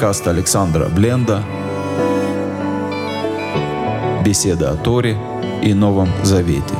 Подкаст 0.00 0.28
Александра 0.28 0.86
Бленда. 0.86 1.42
Беседа 4.24 4.70
о 4.70 4.76
Торе 4.76 5.14
и 5.62 5.74
Новом 5.74 6.08
Завете. 6.24 6.74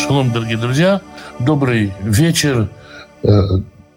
Шалом, 0.00 0.32
дорогие 0.32 0.56
друзья. 0.56 1.02
Добрый 1.38 1.92
вечер. 2.00 2.70
Э, 3.22 3.28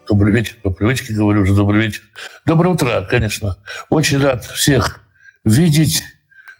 добрый 0.09 0.33
вечер, 0.33 0.57
по 0.61 0.69
привычке 0.69 1.13
говорю 1.13 1.43
уже 1.43 1.55
добрый 1.55 1.85
вечер. 1.85 2.01
Доброе 2.45 2.73
утро, 2.73 3.07
конечно. 3.09 3.55
Очень 3.89 4.21
рад 4.21 4.43
всех 4.43 4.99
видеть. 5.45 6.03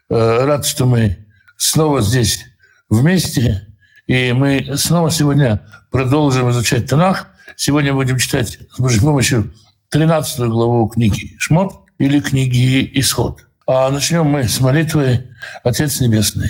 Э, 0.09 0.45
рад, 0.45 0.66
что 0.66 0.86
мы 0.86 1.28
снова 1.57 2.00
здесь 2.00 2.46
вместе. 2.89 3.68
И 4.07 4.32
мы 4.32 4.78
снова 4.78 5.11
сегодня 5.11 5.61
продолжим 5.91 6.50
изучать 6.50 6.89
Танах. 6.89 7.27
Сегодня 7.55 7.93
будем 7.93 8.18
читать 8.18 8.59
с 8.73 8.79
Божьей 8.79 9.01
помощью 9.01 9.54
13 9.89 10.39
главу 10.47 10.87
книги 10.87 11.36
«Шмот» 11.37 11.81
или 12.00 12.19
книги 12.21 12.89
«Исход». 12.93 13.45
А 13.67 13.89
начнем 13.91 14.25
мы 14.25 14.47
с 14.47 14.59
молитвы 14.61 15.27
«Отец 15.64 16.00
Небесный». 16.00 16.50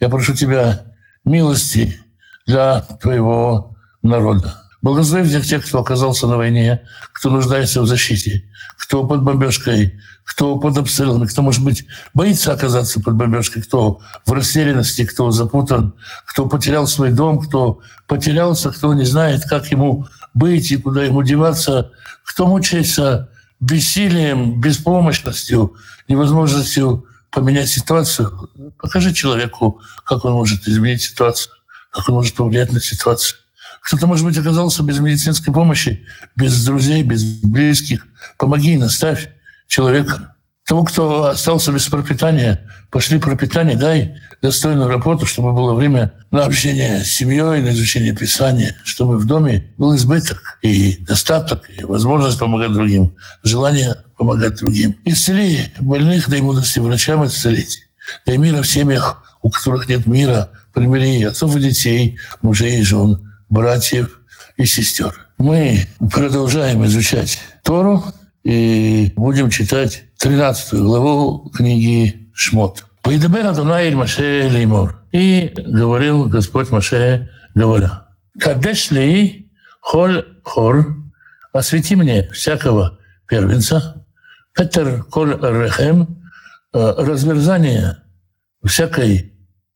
Я 0.00 0.08
прошу 0.08 0.34
Тебя 0.34 0.82
милости 1.24 1.98
для 2.46 2.80
твоего 2.80 3.76
народа. 4.02 4.63
Благослови 4.84 5.26
всех 5.26 5.46
тех, 5.46 5.66
кто 5.66 5.78
оказался 5.78 6.26
на 6.26 6.36
войне, 6.36 6.82
кто 7.14 7.30
нуждается 7.30 7.80
в 7.80 7.86
защите, 7.86 8.44
кто 8.76 9.06
под 9.06 9.22
бомбежкой, 9.22 9.98
кто 10.24 10.58
под 10.58 10.76
обстрелами, 10.76 11.24
кто, 11.24 11.40
может 11.40 11.64
быть, 11.64 11.86
боится 12.12 12.52
оказаться 12.52 13.00
под 13.00 13.14
бомбежкой, 13.14 13.62
кто 13.62 14.02
в 14.26 14.32
растерянности, 14.32 15.06
кто 15.06 15.30
запутан, 15.30 15.94
кто 16.26 16.46
потерял 16.46 16.86
свой 16.86 17.12
дом, 17.12 17.38
кто 17.38 17.80
потерялся, 18.06 18.72
кто 18.72 18.92
не 18.92 19.06
знает, 19.06 19.44
как 19.48 19.70
ему 19.70 20.06
быть 20.34 20.70
и 20.70 20.76
куда 20.76 21.02
ему 21.02 21.22
деваться, 21.22 21.90
кто 22.22 22.46
мучается 22.46 23.30
бессилием, 23.60 24.60
беспомощностью, 24.60 25.76
невозможностью 26.08 27.06
поменять 27.30 27.70
ситуацию. 27.70 28.50
Покажи 28.78 29.14
человеку, 29.14 29.80
как 30.04 30.26
он 30.26 30.34
может 30.34 30.68
изменить 30.68 31.00
ситуацию 31.00 31.54
как 31.94 32.08
он 32.08 32.16
может 32.16 32.34
повлиять 32.34 32.72
на 32.72 32.80
ситуацию. 32.80 33.38
Кто-то, 33.84 34.06
может 34.06 34.24
быть, 34.24 34.38
оказался 34.38 34.82
без 34.82 34.98
медицинской 34.98 35.52
помощи, 35.52 36.06
без 36.36 36.64
друзей, 36.64 37.02
без 37.02 37.22
близких. 37.42 38.06
Помоги, 38.38 38.78
наставь 38.78 39.28
человека. 39.68 40.34
Тому, 40.66 40.84
кто 40.84 41.24
остался 41.26 41.70
без 41.70 41.86
пропитания, 41.86 42.66
пошли 42.90 43.18
пропитание, 43.18 43.76
дай 43.76 44.16
достойную 44.40 44.88
работу, 44.88 45.26
чтобы 45.26 45.52
было 45.52 45.74
время 45.74 46.14
на 46.30 46.46
общение 46.46 47.04
с 47.04 47.08
семьей, 47.08 47.60
на 47.60 47.72
изучение 47.72 48.16
Писания, 48.16 48.74
чтобы 48.84 49.18
в 49.18 49.26
доме 49.26 49.70
был 49.76 49.94
избыток 49.94 50.58
и 50.62 50.96
достаток, 51.00 51.68
и 51.68 51.84
возможность 51.84 52.38
помогать 52.38 52.72
другим, 52.72 53.14
желание 53.42 53.96
помогать 54.16 54.56
другим. 54.56 54.96
Исцели 55.04 55.70
больных, 55.78 56.30
дай 56.30 56.40
мудрости 56.40 56.78
врачам 56.78 57.26
исцелить. 57.26 57.82
Дай 58.24 58.38
мира 58.38 58.62
в 58.62 58.66
семьях, 58.66 59.22
у 59.42 59.50
которых 59.50 59.90
нет 59.90 60.06
мира, 60.06 60.48
примирение 60.72 61.28
отцов 61.28 61.54
и 61.56 61.60
детей, 61.60 62.18
мужей 62.40 62.80
и 62.80 62.82
жен, 62.82 63.33
братьев 63.54 64.20
и 64.56 64.66
сестер. 64.66 65.14
Мы 65.38 65.86
продолжаем 66.12 66.84
изучать 66.86 67.38
Тору 67.62 68.04
и 68.42 69.12
будем 69.16 69.48
читать 69.48 70.04
13 70.18 70.74
главу 70.74 71.50
книги 71.50 72.28
Шмот. 72.34 72.84
«Поидабер 73.00 73.46
Адонай 73.46 73.94
Маше 73.94 74.48
Леймор». 74.50 75.02
И 75.12 75.52
говорил 75.56 76.24
Господь 76.24 76.70
Маше, 76.70 77.30
говоря, 77.54 78.08
«Кадеш 78.40 78.90
ли 78.90 79.52
холь 79.80 80.26
хор, 80.42 80.96
освети 81.52 81.94
мне 81.94 82.28
всякого 82.30 82.98
первенца, 83.28 84.04
Петер 84.52 85.04
коль 85.04 85.34
рехем, 85.34 86.24
э, 86.72 86.94
разверзание 86.98 87.98
всякой 88.64 89.32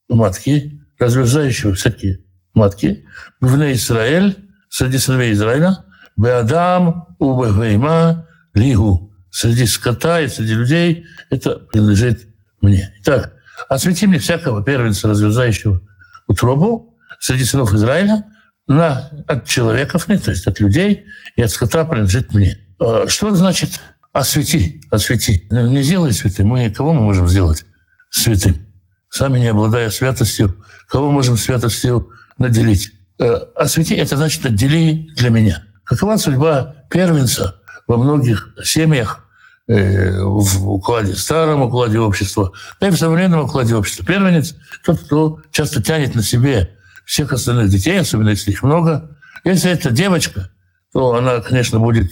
матки, 0.09 0.81
разверзающего 0.99 1.75
всякие 1.75 2.21
матки, 2.59 3.05
в 3.41 3.55
Израиль, 3.73 4.37
среди 4.69 4.99
сыновей 4.99 5.33
Израиля, 5.33 5.85
Беадам, 6.17 7.07
Убегвейма, 7.19 8.27
Лигу, 8.55 9.13
среди 9.31 9.67
скота 9.67 10.21
и 10.21 10.29
среди 10.29 10.55
людей, 10.55 11.07
это 11.31 11.57
принадлежит 11.57 12.27
мне. 12.61 12.93
Итак, 13.01 13.35
освети 13.69 14.07
мне 14.07 14.19
всякого 14.19 14.63
первенца, 14.63 15.09
разверзающего 15.09 15.81
утробу 16.27 16.97
среди 17.21 17.45
сынов 17.45 17.73
Израиля, 17.73 18.25
на, 18.67 19.11
от 19.27 19.47
человеков, 19.47 20.05
то 20.05 20.31
есть 20.31 20.47
от 20.47 20.61
людей, 20.61 21.07
и 21.37 21.43
от 21.43 21.51
скота 21.51 21.85
принадлежит 21.85 22.35
мне. 22.35 22.59
А 22.79 23.07
что 23.09 23.35
значит 23.35 23.81
освети, 24.13 24.83
освети? 24.91 25.49
Не 25.51 25.83
сделай 25.83 26.13
святым. 26.13 26.49
Мы 26.49 26.71
кого 26.71 26.93
мы 26.93 27.01
можем 27.01 27.29
сделать 27.29 27.65
святым? 28.11 28.67
Сами 29.09 29.39
не 29.39 29.49
обладая 29.49 29.91
святостью, 29.91 30.63
кого 30.89 31.11
можем 31.11 31.37
святостью 31.37 32.11
наделить. 32.38 32.93
Э, 33.19 33.34
освети– 33.56 33.94
это 33.97 34.16
значит 34.16 34.44
отдели 34.47 35.09
для 35.16 35.31
меня. 35.31 35.65
Какова 35.84 36.16
судьба 36.16 36.75
первенца 36.91 37.60
во 37.87 37.97
многих 37.97 38.54
семьях 38.62 39.26
э, 39.66 40.21
в 40.22 40.71
укладе, 40.71 41.15
старом 41.15 41.62
укладе 41.62 41.99
общества, 41.99 42.53
да 42.81 42.88
и 42.88 42.91
в 42.91 42.97
современном 42.97 43.44
укладе 43.44 43.75
общества. 43.75 44.04
Первенец– 44.04 44.54
тот, 44.84 45.00
кто 45.00 45.41
часто 45.50 45.82
тянет 45.82 46.15
на 46.15 46.22
себе 46.22 46.76
всех 47.04 47.32
остальных 47.32 47.71
детей, 47.71 47.99
особенно 47.99 48.31
если 48.31 48.53
их 48.53 48.62
много. 48.62 49.16
Если 49.44 49.70
это 49.70 49.91
девочка, 49.91 50.50
то 50.93 51.15
она, 51.15 51.41
конечно, 51.41 51.78
будет 51.78 52.10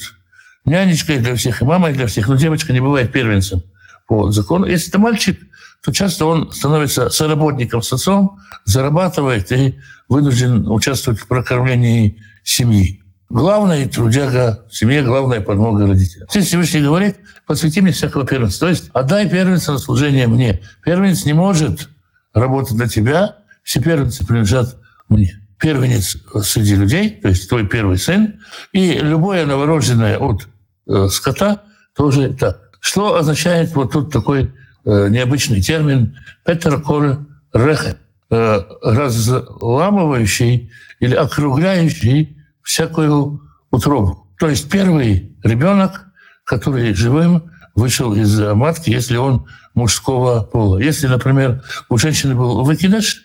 нянечкой 0.65 1.19
для 1.19 1.37
всех 1.37 1.63
и 1.63 1.65
мамой 1.65 1.93
для 1.93 2.07
всех, 2.07 2.29
но 2.29 2.37
девочка 2.37 2.73
не 2.73 2.81
бывает 2.81 3.13
первенцем 3.13 3.63
по 4.09 4.31
закону. 4.31 4.67
Если 4.67 4.89
это 4.89 4.99
мальчик– 4.99 5.39
то 5.87 5.93
часто 5.93 6.27
он 6.27 6.51
становится 6.51 7.11
соработником 7.11 7.81
с 7.81 7.93
отцом, 7.93 8.41
зарабатывает 8.65 9.53
и 9.53 9.79
вынужден 10.09 10.69
участвовать 10.69 11.21
в 11.21 11.29
прокормлении 11.29 12.21
семьи. 12.43 13.05
Главное 13.29 13.87
трудяга 13.89 14.65
в 14.69 14.77
семье, 14.77 15.05
главная 15.05 15.41
подмога 15.41 15.87
родителям. 15.87 16.27
Здесь 16.29 16.49
Всевышний 16.49 16.81
говорит, 16.81 17.19
посвяти 17.47 17.81
мне 17.81 17.93
всякого 17.93 18.27
первенца. 18.27 18.59
То 18.59 18.69
есть 18.69 18.91
отдай 18.95 19.31
первенца 19.31 19.71
на 19.71 19.79
служение 19.79 20.27
мне. 20.27 20.61
Первенец 20.85 21.25
не 21.25 21.35
может 21.35 21.89
работать 22.35 22.77
для 22.77 22.89
тебя, 22.89 23.37
все 23.63 23.81
первенцы 23.81 24.27
принадлежат 24.27 24.77
мне. 25.09 25.41
Первенец 25.61 26.17
среди 26.43 26.75
людей, 26.75 27.11
то 27.11 27.29
есть 27.29 27.49
твой 27.49 27.65
первый 27.65 27.99
сын, 27.99 28.41
и 28.73 28.99
любое 28.99 29.47
новорожденное 29.47 30.19
от 30.19 30.49
э, 30.89 31.07
скота 31.13 31.63
тоже 31.95 32.35
так. 32.35 32.73
Что 32.81 33.15
означает 33.15 33.73
вот 33.77 33.93
тут 33.93 34.13
такой 34.13 34.53
необычный 34.87 35.61
термин 35.61 36.17
Петер 36.45 36.81
Коль 36.81 37.19
Рехе, 37.53 37.97
э, 38.31 38.61
разламывающий 38.83 40.71
или 41.01 41.15
округляющий 41.15 42.39
всякую 42.63 43.43
утробу. 43.71 44.29
То 44.39 44.49
есть 44.49 44.71
первый 44.71 45.37
ребенок, 45.43 46.07
который 46.45 46.95
живым 46.95 47.51
вышел 47.75 48.15
из 48.15 48.39
матки, 48.39 48.91
если 48.91 49.17
он 49.17 49.49
мужского 49.75 50.43
пола. 50.43 50.79
Если, 50.79 51.09
например, 51.09 51.65
у 51.89 51.99
женщины 51.99 52.35
был 52.35 52.63
выкидыш, 52.65 53.25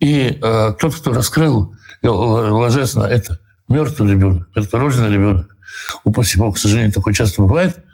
и 0.00 0.38
э, 0.40 0.72
тот, 0.78 0.94
кто 0.94 1.12
раскрыл 1.12 1.74
ложесно, 2.02 3.04
это 3.04 3.38
мертвый 3.68 4.12
ребенок, 4.12 4.48
мертворожденный 4.54 5.12
ребенок. 5.12 5.56
Упаси 6.04 6.38
Бог, 6.38 6.56
к 6.56 6.58
сожалению, 6.58 6.92
такое 6.92 7.14
часто 7.14 7.42
бывает– 7.42 7.76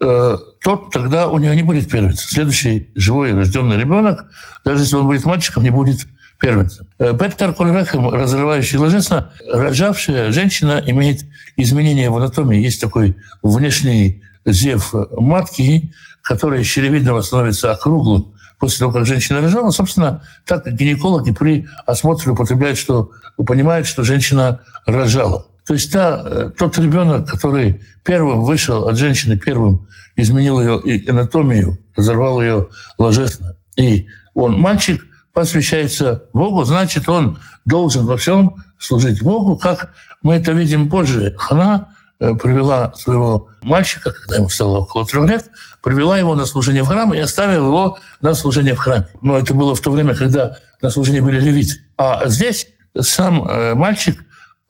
Э, 0.00 0.36
тот 0.62 0.90
тогда 0.90 1.28
у 1.28 1.38
него 1.38 1.54
не 1.54 1.62
будет 1.62 1.90
первенца. 1.90 2.26
Следующий 2.28 2.90
живой 2.94 3.32
рожденный 3.32 3.76
ребенок, 3.76 4.26
даже 4.64 4.82
если 4.82 4.96
он 4.96 5.06
будет 5.06 5.24
мальчиком, 5.24 5.62
не 5.62 5.70
будет 5.70 6.06
первенцем. 6.40 6.86
Э, 6.98 7.16
Петер 7.16 7.54
Кольрехем, 7.54 8.08
разрывающий 8.10 8.78
ложесно, 8.78 9.32
рожавшая 9.50 10.32
женщина 10.32 10.82
имеет 10.84 11.22
изменения 11.56 12.10
в 12.10 12.16
анатомии. 12.16 12.60
Есть 12.60 12.80
такой 12.80 13.16
внешний 13.42 14.22
зев 14.44 14.92
матки, 15.12 15.94
который 16.22 16.64
щелевидного 16.64 17.22
становится 17.22 17.72
округлым 17.72 18.34
после 18.58 18.80
того, 18.80 18.92
как 18.92 19.06
женщина 19.06 19.40
рожала. 19.40 19.70
Собственно, 19.70 20.22
так 20.44 20.66
гинекологи 20.66 21.32
при 21.32 21.68
осмотре 21.86 22.32
употребляют, 22.32 22.78
что 22.78 23.10
понимают, 23.36 23.86
что 23.86 24.02
женщина 24.02 24.60
рожала. 24.86 25.46
То 25.66 25.74
есть 25.74 25.92
та, 25.92 26.22
э, 26.24 26.50
тот 26.56 26.78
ребенок, 26.78 27.28
который 27.28 27.80
первым 28.04 28.42
вышел 28.42 28.86
от 28.86 28.96
женщины, 28.96 29.38
первым 29.38 29.88
изменил 30.16 30.60
ее 30.60 31.10
анатомию, 31.10 31.78
разорвал 31.96 32.42
ее 32.42 32.68
ложесно, 32.98 33.56
и 33.76 34.06
он 34.34 34.58
мальчик, 34.58 35.04
посвящается 35.32 36.24
Богу, 36.32 36.64
значит, 36.64 37.08
он 37.08 37.38
должен 37.64 38.06
во 38.06 38.16
всем 38.16 38.56
служить 38.78 39.22
Богу, 39.22 39.56
как 39.56 39.92
мы 40.22 40.34
это 40.34 40.52
видим 40.52 40.88
позже. 40.88 41.34
Хана 41.36 41.88
э, 42.20 42.34
привела 42.34 42.92
своего 42.94 43.48
мальчика, 43.62 44.12
когда 44.12 44.36
ему 44.36 44.48
стало 44.48 44.80
около 44.80 45.06
трех 45.06 45.28
лет, 45.28 45.50
привела 45.82 46.18
его 46.18 46.34
на 46.34 46.46
служение 46.46 46.82
в 46.82 46.88
храм 46.88 47.12
и 47.14 47.18
оставила 47.18 47.66
его 47.66 47.98
на 48.20 48.34
служение 48.34 48.74
в 48.74 48.78
храме. 48.78 49.08
Но 49.22 49.38
это 49.38 49.54
было 49.54 49.74
в 49.74 49.80
то 49.80 49.90
время, 49.90 50.14
когда 50.14 50.58
на 50.82 50.90
служение 50.90 51.22
были 51.22 51.40
левиты. 51.40 51.74
А 51.96 52.28
здесь 52.28 52.68
сам 53.00 53.48
э, 53.48 53.74
мальчик 53.74 54.24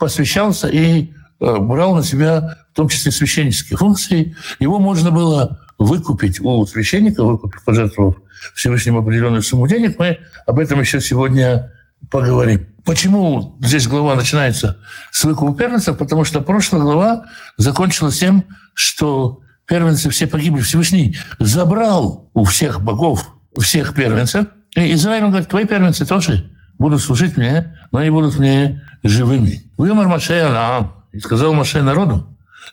посвящался 0.04 0.68
и 0.68 1.14
э, 1.40 1.56
брал 1.58 1.94
на 1.94 2.02
себя 2.02 2.58
в 2.72 2.76
том 2.76 2.90
числе 2.90 3.10
священнические 3.10 3.78
функции. 3.78 4.36
Его 4.58 4.78
можно 4.78 5.10
было 5.10 5.60
выкупить 5.78 6.40
у 6.40 6.66
священника, 6.66 7.24
выкупить, 7.24 7.64
пожертвовав 7.64 8.16
Всевышнему 8.54 8.98
определенную 8.98 9.40
сумму 9.40 9.66
денег. 9.66 9.98
Мы 9.98 10.18
об 10.46 10.58
этом 10.58 10.78
еще 10.78 11.00
сегодня 11.00 11.72
поговорим. 12.10 12.66
Почему 12.84 13.56
здесь 13.62 13.88
глава 13.88 14.14
начинается 14.14 14.76
с 15.10 15.24
выкупа 15.24 15.56
первенцев? 15.56 15.96
Потому 15.96 16.24
что 16.24 16.42
прошлая 16.42 16.82
глава 16.82 17.24
закончилась 17.56 18.18
тем, 18.18 18.44
что 18.74 19.40
первенцы 19.66 20.10
все 20.10 20.26
погибли. 20.26 20.60
Всевышний 20.60 21.16
забрал 21.38 22.28
у 22.34 22.44
всех 22.44 22.82
богов 22.82 23.26
всех 23.58 23.94
первенцев. 23.94 24.48
И 24.76 24.92
Израиль, 24.92 25.24
говорит, 25.28 25.48
твои 25.48 25.64
первенцы 25.64 26.04
тоже 26.04 26.50
будут 26.78 27.00
служить 27.00 27.38
мне, 27.38 27.74
но 27.90 28.00
они 28.00 28.10
будут 28.10 28.38
мне 28.38 28.82
живыми. 29.02 29.63
Вымар 29.76 30.08
Маше 30.08 30.34
Алаам, 30.40 31.04
и 31.12 31.20
сказал 31.20 31.52
Маше 31.52 31.82
народу, 31.82 32.26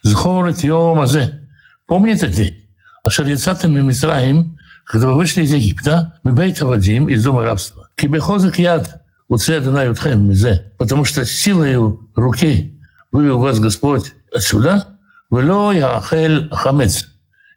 Зхорет 0.04 0.64
Йомазе, 0.64 1.48
помните 1.88 2.28
день, 2.28 2.66
Ашер 3.04 3.28
Яцатым 3.28 3.78
и 3.78 3.82
Мисраим, 3.82 4.58
когда 4.86 5.08
вы 5.08 5.16
вышли 5.16 5.44
из 5.44 5.54
Египта, 5.54 6.20
мы 6.24 6.34
бейта 6.34 6.66
Вадим 6.66 7.08
из 7.08 7.24
дома 7.24 7.44
рабства. 7.44 7.88
Кибехозак 7.96 8.60
яд, 8.60 9.02
уцедана 9.28 9.86
ютхем 9.86 10.28
мизе, 10.28 10.74
потому 10.78 11.06
что 11.06 11.26
силой 11.26 11.78
руки 12.16 12.80
вывел 13.12 13.40
вас 13.40 13.60
Господь 13.60 14.14
отсюда, 14.34 15.00
вело 15.30 15.72
яхель 15.72 16.50
хамец, 16.52 17.08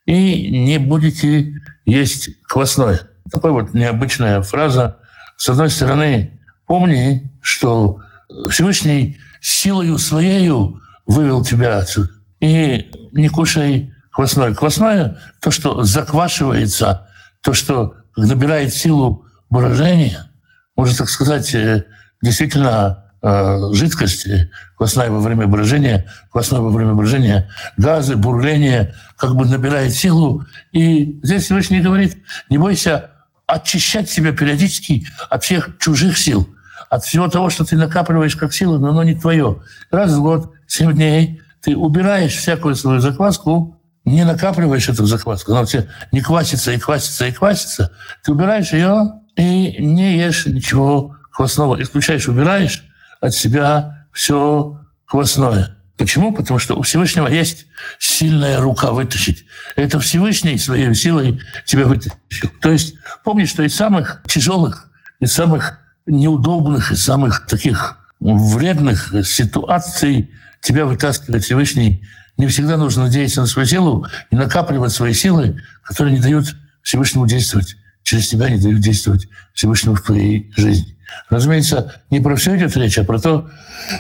и 0.07 0.51
не 0.51 0.79
будете 0.79 1.53
есть 1.85 2.31
квасное. 2.45 3.01
Такая 3.31 3.53
вот 3.53 3.75
необычная 3.75 4.43
фраза. 4.43 4.99
С 5.37 5.49
одной 5.49 5.71
стороны, 5.71 6.41
помни, 6.67 7.33
что 7.41 8.01
Всевышний 8.49 9.19
силою 9.45 9.99
своею 9.99 10.81
вывел 11.07 11.45
тебя 11.45 11.79
отсюда. 11.79 12.09
И 12.41 12.91
не 13.13 13.29
кушай 13.29 13.93
квасное. 14.11 14.55
Квасное– 14.55 15.19
то, 15.41 15.51
что 15.51 15.83
заквашивается, 15.85 17.09
то, 17.43 17.53
что 17.53 17.95
набирает 18.17 18.73
силу 18.73 19.27
брожения, 19.51 20.31
можно 20.77 20.97
так 20.97 21.11
сказать, 21.11 21.55
э, 21.55 21.85
действительно 22.23 23.05
э, 23.21 23.59
жидкости, 23.75 24.51
квасная 24.79 25.11
во 25.11 25.21
время 25.21 25.47
брожения, 25.47 26.11
квасное 26.33 26.61
во 26.61 26.71
время 26.71 26.95
брожения, 26.95 27.51
газы, 27.77 28.17
бурление, 28.17 28.95
как 29.17 29.37
бы 29.37 29.45
набирает 29.45 29.93
силу. 29.93 30.47
И 30.73 31.21
здесь 31.23 31.45
Всевышний 31.45 31.83
говорит, 31.83 32.17
не 32.49 32.57
бойся 32.57 33.11
очищать 33.47 34.09
себя 34.09 34.33
периодически 34.33 35.07
от 35.29 35.45
всех 35.45 35.77
чужих 35.79 36.17
сил, 36.17 36.49
от 36.95 37.05
всего 37.05 37.27
того, 37.29 37.51
что 37.51 37.65
ты 37.65 37.77
накапливаешь 37.77 38.37
как 38.37 38.55
силу, 38.55 38.79
но 38.79 38.91
оно 38.91 39.03
не 39.03 39.17
твое. 39.17 39.61
Раз 39.91 40.13
в 40.13 40.23
год, 40.23 40.53
семь 40.69 40.93
дней, 40.93 41.41
ты 41.61 41.77
убираешь 41.77 42.37
всякую 42.37 42.77
свою 42.77 43.01
закваску, 43.01 43.81
не 44.05 44.25
накапливаешь 44.25 44.89
эту 44.89 45.05
закваску, 45.05 45.51
она 45.51 45.63
у 45.63 45.67
тебя 45.67 45.87
не 46.13 46.21
квасится 46.21 46.71
и 46.71 46.79
квасится 46.79 47.27
и 47.27 47.33
квасится, 47.33 47.91
ты 48.23 48.31
убираешь 48.31 48.73
ее 48.73 49.15
и 49.35 49.75
не 49.85 50.19
ешь 50.19 50.47
ничего 50.47 51.17
квасного. 51.33 51.83
Исключаешь, 51.83 52.29
убираешь 52.29 52.85
от 53.21 53.35
себя 53.35 54.07
все 54.13 54.79
квасное. 55.05 55.77
Почему? 55.97 56.33
Потому 56.33 56.61
что 56.61 56.77
у 56.77 56.83
Всевышнего 56.83 57.27
есть 57.27 57.67
сильная 57.99 58.61
рука 58.61 58.93
вытащить. 58.93 59.47
Это 59.75 59.99
Всевышний 59.99 60.59
своей 60.59 60.95
силой 60.95 61.41
тебя 61.65 61.87
вытащил. 61.87 62.51
То 62.61 62.71
есть 62.71 62.95
помни, 63.25 63.47
что 63.47 63.65
из 63.65 63.75
самых 63.75 64.23
тяжелых, 64.29 64.91
из 65.19 65.33
самых 65.33 65.81
неудобных, 66.07 66.93
из 66.93 67.03
самых 67.03 67.47
таких 67.47 67.99
вредных 68.21 69.15
ситуаций 69.27 70.31
тебя 70.61 70.87
вытаскивает 70.87 71.45
Всевышний. 71.45 72.03
Не 72.37 72.47
всегда 72.49 72.77
нужно 72.77 73.05
надеяться 73.05 73.41
на 73.41 73.47
свою 73.47 73.67
силу 73.67 74.07
и 74.31 74.37
накапливать 74.37 74.93
свои 74.93 75.13
силы, 75.13 75.61
которые 75.83 76.17
не 76.17 76.23
дают 76.23 76.57
Всевышнему 76.83 77.27
действовать. 77.27 77.77
Через 78.03 78.29
тебя 78.29 78.51
не 78.51 78.61
дают 78.61 78.81
действовать 78.81 79.29
Всевышнему 79.55 79.97
в 79.97 80.03
твоей 80.03 80.53
жизни. 80.57 80.97
Разумеется, 81.31 81.95
не 82.11 82.21
про 82.21 82.37
все 82.37 82.57
идет 82.57 82.77
речь, 82.77 82.99
а 82.99 83.05
про 83.05 83.19
то, 83.19 83.51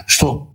что 0.06 0.54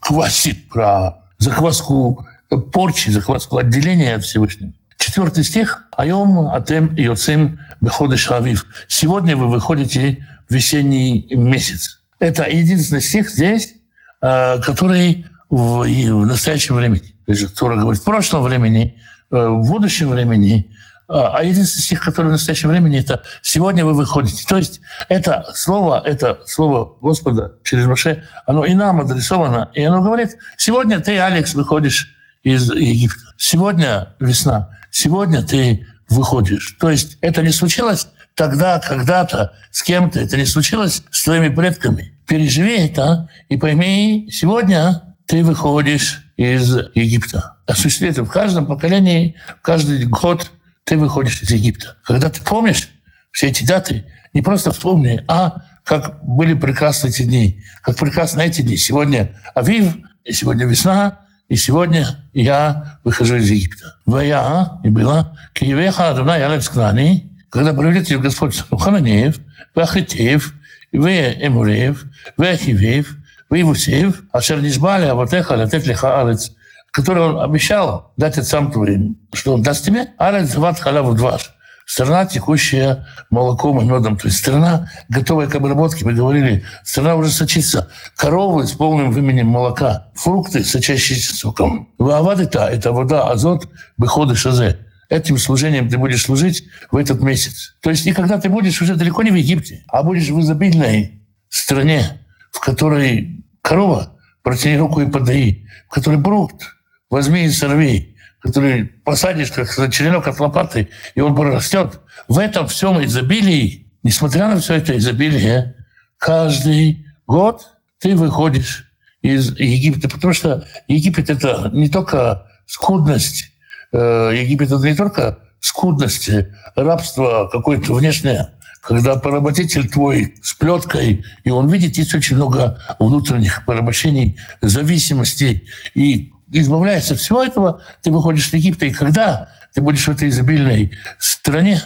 квасит, 0.00 0.68
про 0.68 1.18
закваску 1.38 2.26
порчи, 2.72 3.10
закваску 3.10 3.58
отделения 3.58 4.14
от 4.14 4.24
Всевышнего. 4.24 4.72
Четвертый 4.98 5.44
стих. 5.44 5.84
«Айом 5.96 6.48
атем 6.48 6.94
йоцим 6.94 7.60
беходыш 7.80 8.30
авив». 8.30 8.66
Сегодня 8.88 9.36
вы 9.36 9.48
выходите 9.48 10.26
весенний 10.48 11.26
месяц. 11.30 12.00
Это 12.18 12.48
единственный 12.48 13.02
стих 13.02 13.30
здесь, 13.30 13.74
э, 14.22 14.60
который 14.60 15.26
в, 15.50 15.84
в 15.84 16.26
настоящем 16.26 16.76
времени. 16.76 17.14
То 17.26 17.32
есть, 17.32 17.46
который 17.46 17.78
говорит 17.78 18.00
в 18.00 18.04
прошлом 18.04 18.42
времени, 18.42 19.00
э, 19.30 19.48
в 19.48 19.68
будущем 19.68 20.10
времени, 20.10 20.70
а, 21.08 21.38
а 21.38 21.42
единственный 21.44 21.82
стих, 21.82 22.02
который 22.02 22.28
в 22.28 22.32
настоящем 22.32 22.70
времени, 22.70 22.98
это 22.98 23.22
«сегодня 23.42 23.84
вы 23.84 23.94
выходите». 23.94 24.44
То 24.46 24.56
есть 24.56 24.80
это 25.08 25.46
слово, 25.54 26.02
это 26.04 26.40
слово 26.46 26.96
Господа 27.00 27.54
через 27.62 27.86
Моше, 27.86 28.24
оно 28.44 28.64
и 28.64 28.74
нам 28.74 29.00
адресовано, 29.00 29.70
и 29.74 29.82
оно 29.84 30.02
говорит, 30.02 30.36
сегодня 30.56 31.00
ты, 31.00 31.18
Алекс, 31.18 31.54
выходишь 31.54 32.12
из 32.42 32.70
Египта. 32.72 33.20
Сегодня 33.36 34.14
весна. 34.18 34.70
Сегодня 34.90 35.42
ты 35.42 35.86
выходишь. 36.08 36.76
То 36.80 36.90
есть 36.90 37.18
это 37.20 37.42
не 37.42 37.50
случилось 37.50 38.08
тогда, 38.36 38.78
когда-то, 38.78 39.52
с 39.72 39.82
кем-то. 39.82 40.20
Это 40.20 40.36
не 40.36 40.46
случилось 40.46 41.02
с 41.10 41.24
твоими 41.24 41.48
предками. 41.48 42.12
Переживи 42.28 42.76
это 42.86 43.28
и 43.48 43.56
пойми, 43.56 44.28
сегодня 44.30 45.02
ты 45.26 45.42
выходишь 45.42 46.22
из 46.36 46.76
Египта. 46.94 47.56
Осуществи 47.66 48.10
это 48.10 48.24
в 48.24 48.30
каждом 48.30 48.66
поколении, 48.66 49.34
в 49.58 49.62
каждый 49.62 50.04
год– 50.06 50.52
ты 50.86 50.96
выходишь 50.96 51.42
из 51.42 51.50
Египта. 51.50 51.96
Когда 52.04 52.30
ты 52.30 52.40
помнишь 52.42 52.88
все 53.32 53.48
эти 53.48 53.66
даты, 53.66 54.06
не 54.32 54.40
просто 54.40 54.70
вспомни, 54.70 55.22
а 55.28 55.62
как 55.84 56.24
были 56.24 56.54
прекрасны 56.54 57.08
эти 57.08 57.22
дни, 57.22 57.62
как 57.82 57.96
прекрасны 57.96 58.42
эти 58.42 58.62
дни. 58.62 58.76
Сегодня 58.76 59.36
Авив, 59.54 59.96
и 60.24 60.32
сегодня 60.32 60.64
весна, 60.64 61.20
и 61.48 61.56
сегодня 61.56 62.24
я 62.32 62.98
выхожу 63.02 63.36
из 63.36 63.50
Египта. 63.50 63.96
Вая, 64.06 64.80
и 64.84 64.88
было, 64.88 65.36
Киевеха 65.52 66.10
Адуна 66.10 66.38
Ялец 66.38 66.68
Кнани, 66.68 67.35
когда 67.56 67.72
приведет 67.72 68.20
Господь 68.20 68.62
Хананеев, 68.70 69.38
Вахитеев, 69.74 70.52
Ве-Эмуреев, 70.92 72.04
Ве-Ахивеев, 72.36 73.06
Ве-Ивусеев, 73.50 74.24
Ашер 74.30 74.60
Нишбали, 74.60 75.06
Аватеха, 75.06 75.54
Летет 75.54 75.86
Леха 75.86 76.20
Алец, 76.20 76.52
который 76.90 77.22
он 77.22 77.40
обещал 77.40 78.12
дать 78.18 78.36
отцам 78.36 78.70
твоим, 78.70 79.16
что 79.32 79.54
он 79.54 79.62
даст 79.62 79.86
тебе, 79.86 80.08
арец 80.18 80.54
ват 80.54 80.78
халяву 80.78 81.14
дваш. 81.14 81.54
Страна, 81.86 82.26
текущая 82.26 83.06
молоком 83.30 83.80
и 83.80 83.84
медом. 83.84 84.18
То 84.18 84.26
есть 84.26 84.38
страна, 84.38 84.90
готовая 85.08 85.46
к 85.46 85.54
обработке. 85.54 86.04
Мы 86.04 86.12
говорили, 86.12 86.64
страна 86.84 87.14
уже 87.14 87.30
сочится. 87.30 87.88
Коровы 88.16 88.66
с 88.66 88.72
полным 88.72 89.12
выменем 89.12 89.46
молока. 89.46 90.08
Фрукты, 90.14 90.64
сочащиеся 90.64 91.34
соком. 91.34 91.88
Ваавадыта– 91.96 92.66
это 92.72 92.92
вода, 92.92 93.30
азот, 93.30 93.68
выходы 93.96 94.34
шазе. 94.34 94.85
Этим 95.08 95.38
служением 95.38 95.88
ты 95.88 95.98
будешь 95.98 96.22
служить 96.22 96.64
в 96.90 96.96
этот 96.96 97.20
месяц. 97.20 97.76
То 97.80 97.90
есть 97.90 98.06
и 98.06 98.12
когда 98.12 98.38
ты 98.38 98.48
будешь 98.48 98.80
уже 98.82 98.96
далеко 98.96 99.22
не 99.22 99.30
в 99.30 99.34
Египте, 99.34 99.84
а 99.88 100.02
будешь 100.02 100.28
в 100.28 100.40
изобильной 100.40 101.22
стране, 101.48 102.26
в 102.50 102.60
которой 102.60 103.44
корова, 103.62 104.18
протяни 104.42 104.76
руку 104.76 105.00
и 105.00 105.10
подай, 105.10 105.66
в 105.88 105.94
которой 105.94 106.18
брукт, 106.18 106.76
возьми 107.10 107.44
и 107.44 107.50
сорви, 107.50 108.16
который 108.40 108.84
посадишь 108.84 109.50
как 109.50 109.68
черенок 109.92 110.26
от 110.26 110.40
лопаты, 110.40 110.88
и 111.14 111.20
он 111.20 111.34
прорастет. 111.34 112.00
В 112.28 112.38
этом 112.38 112.66
всем 112.68 113.04
изобилии, 113.04 113.92
несмотря 114.02 114.48
на 114.48 114.60
все 114.60 114.74
это 114.74 114.96
изобилие, 114.96 115.76
каждый 116.18 117.06
год 117.26 117.66
ты 117.98 118.14
выходишь 118.14 118.90
из 119.22 119.58
Египта, 119.58 120.08
потому 120.08 120.32
что 120.32 120.66
Египет— 120.88 121.30
это 121.30 121.70
не 121.72 121.88
только 121.88 122.46
скудность, 122.66 123.52
э, 123.92 124.32
Египет— 124.34 124.70
это 124.72 124.82
не 124.82 124.94
только 124.94 125.38
скудность, 125.60 126.30
рабство 126.74 127.48
какое-то 127.50 127.94
внешнее, 127.94 128.50
когда 128.80 129.16
поработитель 129.16 129.88
твой 129.88 130.36
с 130.42 130.54
плеткой, 130.54 131.24
и 131.44 131.50
он 131.50 131.68
видит, 131.68 131.96
есть 131.96 132.14
очень 132.14 132.36
много 132.36 132.78
внутренних 132.98 133.64
порабощений, 133.64 134.38
зависимостей, 134.62 135.68
и 135.94 136.32
избавляешься 136.52 137.14
от 137.14 137.20
всего 137.20 137.42
этого, 137.42 137.82
ты 138.02 138.12
выходишь 138.12 138.48
из 138.48 138.54
Египта, 138.54 138.86
и 138.86 138.92
когда 138.92 139.48
ты 139.74 139.80
будешь 139.80 140.06
в 140.06 140.10
этой 140.10 140.28
изобильной 140.28 140.92
стране, 141.18 141.82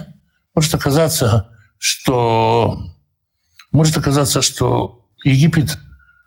может 0.55 0.75
оказаться, 0.75 1.49
что 1.79 2.79
может 3.73 3.97
оказаться, 3.97 4.43
что 4.43 5.07
Египет 5.25 5.79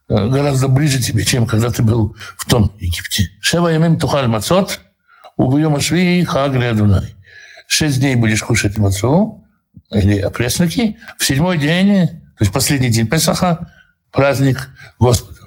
э, 0.10 0.27
гораздо 0.27 0.68
ближе 0.68 1.01
тебе, 1.01 1.24
чем 1.25 1.46
когда 1.46 1.70
ты 1.70 1.84
был 1.84 2.15
в 2.38 2.46
том 2.46 2.72
Египте. 2.80 3.30
Шева 3.42 3.68
ямим 3.68 4.00
тухаль 4.00 4.27
мацот, 4.27 4.80
убьем 5.38 5.75
ашви 5.75 6.24
хагли 6.24 6.66
адунай. 6.66 7.16
Шесть 7.68 8.00
дней 8.00 8.16
будешь 8.16 8.44
кушать 8.44 8.78
мацу, 8.78 9.44
или 9.92 10.20
опресноки. 10.20 10.98
В 11.18 11.25
седьмой 11.25 11.58
день, 11.58 12.08
то 12.08 12.42
есть 12.42 12.52
последний 12.52 12.90
день 12.90 13.08
Песаха, 13.08 13.72
праздник 14.12 14.70
Господа. 15.00 15.40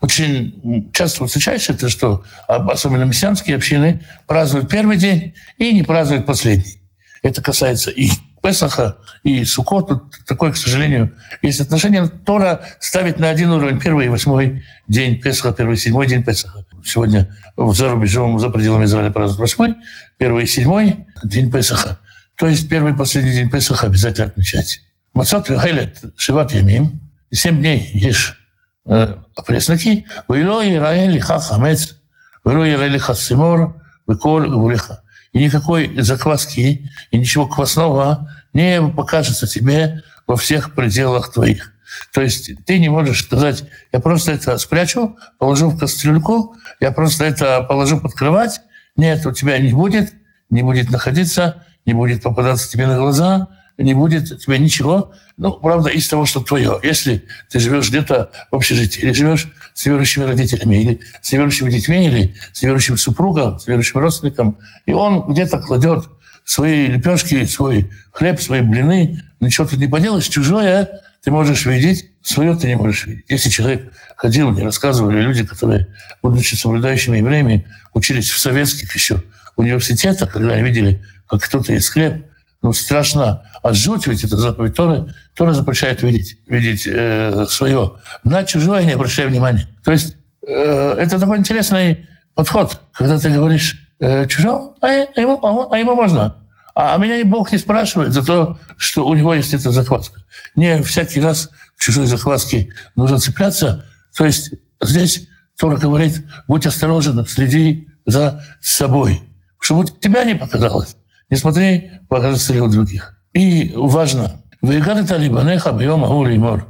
Очень 0.00 0.90
часто 0.92 1.26
встречается 1.26 1.72
это, 1.72 1.88
что 1.88 2.24
особенно 2.46 3.04
мессианские 3.04 3.56
общины 3.56 4.04
празднуют 4.26 4.68
первый 4.68 4.96
день 4.96 5.34
и 5.58 5.72
не 5.72 5.82
празднуют 5.82 6.26
последний. 6.26 6.80
Это 7.22 7.42
касается 7.42 7.90
и 7.90 8.10
Песаха, 8.42 8.98
и 9.22 9.44
Сукот. 9.44 9.88
Тут 9.88 10.24
такое, 10.26 10.52
к 10.52 10.56
сожалению, 10.56 11.14
есть 11.42 11.60
отношение. 11.60 12.08
Тора 12.08 12.62
ставит 12.80 13.20
на 13.20 13.30
один 13.30 13.50
уровень 13.50 13.78
первый 13.78 14.06
и 14.06 14.08
восьмой 14.08 14.64
день 14.88 15.20
Песаха, 15.20 15.52
первый 15.52 15.74
и 15.74 15.78
седьмой 15.78 16.08
день 16.08 16.24
Песаха. 16.24 16.64
Сегодня 16.84 17.36
за 17.56 17.90
рубежом, 17.90 18.38
за 18.38 18.50
пределами 18.50 18.84
Израиля 18.84 19.10
празднуют 19.10 19.40
восьмой, 19.40 19.76
первый 20.18 20.44
и 20.44 20.46
седьмой 20.46 21.06
день 21.22 21.50
Песаха. 21.50 21.98
То 22.36 22.46
есть 22.46 22.68
первый 22.68 22.92
и 22.92 22.96
последний 22.96 23.32
день 23.32 23.50
Песаха 23.50 23.86
обязательно 23.86 24.28
отмечать. 24.28 24.80
Мацот 25.14 25.48
Хайлет 25.48 26.00
Шиват 26.16 26.52
Ямим. 26.52 27.00
Семь 27.30 27.58
дней 27.58 27.90
ешь 27.92 28.38
э, 28.86 29.16
пресноки. 29.46 30.06
Вило 30.28 30.66
Ираэль 30.66 31.12
Лиха 31.12 31.38
Хамец. 31.38 31.98
Вило 32.44 32.68
Ираэль 32.68 32.92
Лиха 32.92 33.14
Симор. 33.14 33.76
Выколь 34.06 34.48
Гулиха. 34.48 35.02
И 35.32 35.44
никакой 35.44 36.00
закваски 36.00 36.90
и 37.10 37.18
ничего 37.18 37.46
квасного 37.46 38.30
не 38.52 38.82
покажется 38.82 39.46
тебе 39.46 40.02
во 40.26 40.36
всех 40.36 40.74
пределах 40.74 41.32
твоих. 41.32 41.72
То 42.12 42.20
есть 42.20 42.50
ты 42.64 42.78
не 42.78 42.88
можешь 42.88 43.24
сказать, 43.24 43.64
я 43.92 44.00
просто 44.00 44.32
это 44.32 44.58
спрячу, 44.58 45.16
положу 45.38 45.70
в 45.70 45.78
кастрюльку, 45.78 46.56
я 46.80 46.92
просто 46.92 47.24
это 47.24 47.62
положу 47.62 48.00
под 48.00 48.14
кровать. 48.14 48.60
Нет, 48.96 49.24
у 49.26 49.32
тебя 49.32 49.58
не 49.58 49.72
будет, 49.72 50.12
не 50.50 50.62
будет 50.62 50.90
находиться, 50.90 51.64
не 51.86 51.94
будет 51.94 52.22
попадаться 52.22 52.70
тебе 52.70 52.86
на 52.86 52.96
глаза, 52.96 53.48
не 53.78 53.94
будет 53.94 54.40
тебе 54.40 54.58
ничего, 54.58 55.12
ну, 55.36 55.52
правда, 55.52 55.88
из 55.88 56.06
того, 56.08 56.26
что 56.26 56.40
твое. 56.40 56.78
Если 56.82 57.24
ты 57.50 57.58
живешь 57.58 57.88
где-то 57.88 58.30
в 58.50 58.56
общежитии, 58.56 59.00
или 59.00 59.12
живешь 59.12 59.48
с 59.74 59.86
верующими 59.86 60.24
родителями, 60.24 60.76
или 60.76 61.00
с 61.20 61.32
верующими 61.32 61.70
детьми, 61.70 62.06
или 62.06 62.34
с 62.52 62.62
верующим 62.62 62.96
супругом, 62.96 63.58
с 63.58 63.66
верующим 63.66 64.00
родственником, 64.00 64.58
и 64.86 64.92
он 64.92 65.32
где-то 65.32 65.58
кладет 65.58 66.04
свои 66.44 66.86
лепешки, 66.86 67.44
свой 67.46 67.90
хлеб, 68.12 68.40
свои 68.40 68.60
блины, 68.60 69.22
ничего 69.40 69.66
тут 69.66 69.78
не 69.78 69.86
поделаешь, 69.86 70.28
чужое 70.28 71.00
ты 71.22 71.30
можешь 71.30 71.66
видеть, 71.66 72.10
свое 72.22 72.56
ты 72.56 72.66
не 72.66 72.76
можешь 72.76 73.06
видеть. 73.06 73.26
Если 73.28 73.48
человек 73.48 73.92
ходил, 74.16 74.50
мне 74.50 74.64
рассказывали 74.64 75.20
люди, 75.20 75.44
которые, 75.44 75.88
будучи 76.22 76.54
соблюдающими 76.54 77.18
евреями, 77.18 77.66
учились 77.94 78.30
в 78.30 78.38
советских 78.38 78.94
еще 78.94 79.22
университетах, 79.56 80.32
когда 80.32 80.54
они 80.54 80.62
видели, 80.62 81.02
как 81.28 81.42
кто-то 81.42 81.72
ест 81.72 81.92
хлеб, 81.92 82.24
ну, 82.62 82.72
страшно. 82.72 83.42
А 83.62 83.72
жуть 83.72 84.06
ведь 84.06 84.24
это 84.24 84.36
заповедь 84.36 84.74
Торы. 84.74 85.12
Тора 85.34 85.52
запрещает 85.52 86.02
видеть, 86.02 86.38
видеть 86.46 86.86
э, 86.86 87.46
свое. 87.48 87.94
На 88.24 88.44
чужое 88.44 88.84
не 88.84 88.92
обращай 88.92 89.26
внимания. 89.26 89.68
То 89.84 89.92
есть 89.92 90.16
э, 90.46 90.94
это 90.98 91.18
такой 91.18 91.38
интересный 91.38 92.08
подход, 92.34 92.80
когда 92.92 93.18
ты 93.18 93.30
говоришь 93.30 93.88
э, 93.98 94.26
чужого, 94.26 94.74
а, 94.80 94.86
а, 94.86 95.20
ему, 95.20 95.38
а, 95.42 95.74
а 95.74 95.78
ему 95.78 95.94
можно. 95.94 96.36
А, 96.74 96.96
меня 96.96 97.24
Бог 97.24 97.52
не 97.52 97.58
спрашивает 97.58 98.12
за 98.12 98.24
то, 98.24 98.58
что 98.76 99.06
у 99.06 99.14
него 99.14 99.34
есть 99.34 99.52
эта 99.52 99.70
закваска. 99.70 100.22
Не 100.56 100.82
всякий 100.82 101.20
раз 101.20 101.50
к 101.76 101.80
чужой 101.80 102.06
закваске 102.06 102.72
нужно 102.96 103.18
цепляться. 103.18 103.84
То 104.16 104.24
есть 104.24 104.54
здесь 104.80 105.28
Тора 105.58 105.76
говорит, 105.76 106.24
будь 106.48 106.66
осторожен, 106.66 107.26
следи 107.26 107.88
за 108.06 108.44
собой, 108.60 109.22
чтобы 109.60 109.86
тебя 109.86 110.24
не 110.24 110.34
показалось. 110.34 110.96
Не 111.30 111.36
смотри, 111.36 111.90
покажется 112.08 112.52
ли 112.52 112.60
у 112.60 112.68
других. 112.68 113.16
И 113.32 113.72
важно, 113.74 114.42
«Выиграли 114.60 115.04
талибанеха 115.04 115.72
бьем 115.72 116.04
аур 116.04 116.28
и 116.28 116.38
мор». 116.38 116.68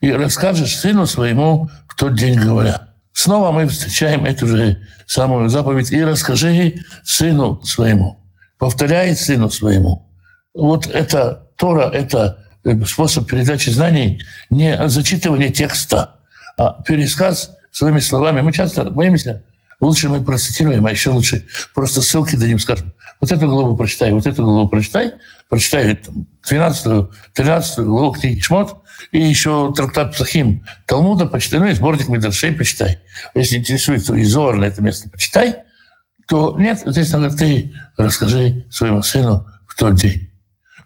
И 0.00 0.10
расскажешь 0.10 0.76
сыну 0.76 1.06
своему 1.06 1.70
в 1.88 1.94
тот 1.94 2.14
день 2.14 2.38
говоря. 2.38 2.88
Снова 3.12 3.52
мы 3.52 3.66
встречаем 3.66 4.24
эту 4.24 4.46
же 4.46 4.80
самую 5.06 5.48
заповедь. 5.48 5.90
И 5.90 6.02
расскажи 6.02 6.76
сыну 7.04 7.60
своему. 7.62 8.20
Повторяй 8.58 9.14
сыну 9.14 9.50
своему. 9.50 10.08
Вот 10.54 10.86
это 10.86 11.48
Тора, 11.56 11.90
это 11.90 12.44
способ 12.86 13.28
передачи 13.28 13.70
знаний, 13.70 14.22
не 14.50 14.88
зачитывание 14.88 15.50
текста, 15.50 16.16
а 16.56 16.82
пересказ 16.82 17.56
своими 17.70 18.00
словами. 18.00 18.40
Мы 18.40 18.52
часто 18.52 18.90
боимся, 18.90 19.44
лучше 19.80 20.08
мы 20.08 20.22
процитируем, 20.22 20.86
а 20.86 20.90
еще 20.90 21.10
лучше 21.10 21.46
просто 21.74 22.02
ссылки 22.02 22.36
дадим, 22.36 22.58
скажем, 22.58 22.92
вот 23.20 23.32
эту 23.32 23.48
главу 23.48 23.76
прочитай, 23.76 24.12
вот 24.12 24.26
эту 24.26 24.44
главу 24.44 24.68
прочитай, 24.68 25.12
прочитай 25.48 25.98
12 26.48 27.08
13 27.34 27.78
главу 27.80 28.12
книги 28.12 28.40
Шмот, 28.40 28.76
и 29.12 29.20
еще 29.20 29.72
трактат 29.76 30.14
Псахим 30.14 30.64
Талмуда 30.86 31.26
почитай, 31.26 31.60
ну 31.60 31.66
и 31.66 31.74
сборник 31.74 32.08
Медаршей 32.08 32.52
почитай. 32.52 32.98
Если 33.34 33.58
интересует 33.58 34.04
твой 34.04 34.24
Зор 34.24 34.56
на 34.56 34.64
это 34.64 34.82
место, 34.82 35.08
почитай, 35.08 35.56
то 36.28 36.56
нет, 36.58 36.82
здесь 36.84 37.10
надо 37.12 37.34
ты 37.34 37.72
расскажи 37.96 38.66
своему 38.70 39.02
сыну 39.02 39.46
в 39.66 39.74
тот 39.76 39.94
день. 39.94 40.30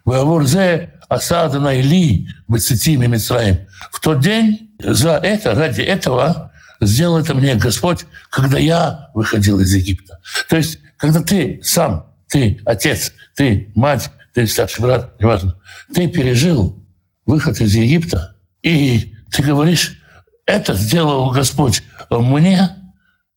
Ваворзе 0.05 0.93
Асада 1.09 1.59
Найли 1.59 2.27
Бацитим 2.47 3.03
и 3.03 3.07
Мицраим. 3.07 3.67
В 3.91 3.99
тот 3.99 4.21
день 4.21 4.71
за 4.79 5.17
это, 5.17 5.53
ради 5.53 5.81
этого 5.81 6.51
сделал 6.81 7.19
это 7.19 7.35
мне 7.35 7.55
Господь, 7.55 8.05
когда 8.29 8.57
я 8.57 9.09
выходил 9.13 9.59
из 9.59 9.73
Египта. 9.73 10.19
То 10.49 10.57
есть, 10.57 10.79
когда 10.97 11.21
ты 11.21 11.59
сам 11.63 12.13
ты 12.33 12.59
отец, 12.65 13.13
ты 13.35 13.71
мать, 13.75 14.09
ты 14.33 14.47
старший 14.47 14.81
брат, 14.81 15.13
неважно, 15.21 15.55
ты 15.93 16.07
пережил 16.07 16.83
выход 17.27 17.61
из 17.61 17.75
Египта, 17.75 18.35
и 18.63 19.13
ты 19.31 19.43
говоришь, 19.43 20.01
это 20.47 20.73
сделал 20.73 21.29
Господь 21.29 21.83
мне, 22.09 22.69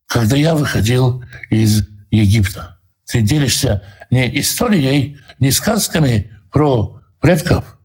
когда 0.06 0.36
я 0.36 0.54
выходил 0.54 1.22
из 1.50 1.86
Египта. 2.16 2.78
Ты 3.06 3.20
делишься 3.20 3.82
не 4.10 4.40
историей, 4.40 5.18
не 5.38 5.50
сказками 5.50 6.32
про 6.50 7.00
предков, 7.20 7.78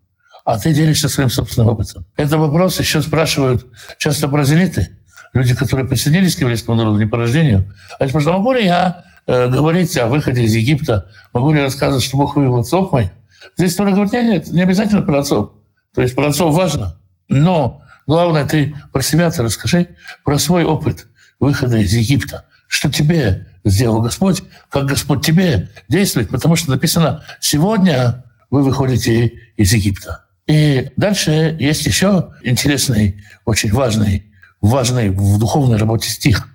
а 0.45 0.57
ты 0.57 0.73
делишься 0.73 1.09
своим 1.09 1.29
собственным 1.29 1.69
опытом. 1.69 2.05
Это 2.15 2.38
вопрос 2.38 2.79
еще 2.79 3.01
спрашивают 3.01 3.65
часто 3.97 4.27
бразилиты, 4.27 4.97
люди, 5.33 5.55
которые 5.55 5.88
присоединились 5.88 6.35
к 6.35 6.41
еврейскому 6.41 6.77
народу 6.77 7.00
не 7.00 7.05
по 7.05 7.17
рождению. 7.17 7.73
А 8.00 8.03
я 8.03 8.09
спрашиваю, 8.09 8.38
могу 8.38 8.53
ли 8.53 8.65
я 8.65 9.03
э, 9.27 9.47
говорить 9.50 9.95
о 9.97 10.07
выходе 10.07 10.43
из 10.43 10.53
Египта, 10.55 11.09
могу 11.33 11.51
ли 11.51 11.61
рассказывать, 11.61 12.03
что 12.03 12.17
Бог 12.17 12.35
вывел 12.35 12.57
отцов 12.57 12.91
моих. 12.91 13.11
Здесь 13.57 13.75
Тора 13.75 13.91
говорит, 13.91 14.13
нет, 14.13 14.25
нет, 14.25 14.47
не 14.51 14.61
обязательно 14.61 15.01
про 15.01 15.19
отцов. 15.19 15.51
То 15.93 16.01
есть 16.01 16.15
про 16.15 16.27
отцов 16.27 16.55
важно, 16.55 16.97
но 17.27 17.81
главное, 18.07 18.45
ты 18.45 18.75
про 18.91 19.01
себя-то 19.01 19.43
расскажи, 19.43 19.89
про 20.23 20.39
свой 20.39 20.63
опыт 20.63 21.07
выхода 21.39 21.77
из 21.77 21.93
Египта. 21.93 22.45
Что 22.67 22.89
тебе 22.89 23.47
сделал 23.63 24.01
Господь, 24.01 24.44
как 24.70 24.86
Господь 24.86 25.25
тебе 25.25 25.70
действует, 25.88 26.30
потому 26.30 26.56
что 26.56 26.72
написано 26.72 27.24
«сегодня 27.39 28.24
вы 28.50 28.63
выходите 28.63 29.34
из 29.58 29.74
Египта». 29.74 30.25
И 30.48 30.91
дальше 30.98 31.56
есть 31.60 31.86
еще 31.86 32.32
интересный, 32.44 33.24
очень 33.46 33.72
важный, 33.72 34.25
важный 34.60 35.10
в 35.10 35.38
духовной 35.39 35.77
работе 35.77 36.10
стих. 36.10 36.48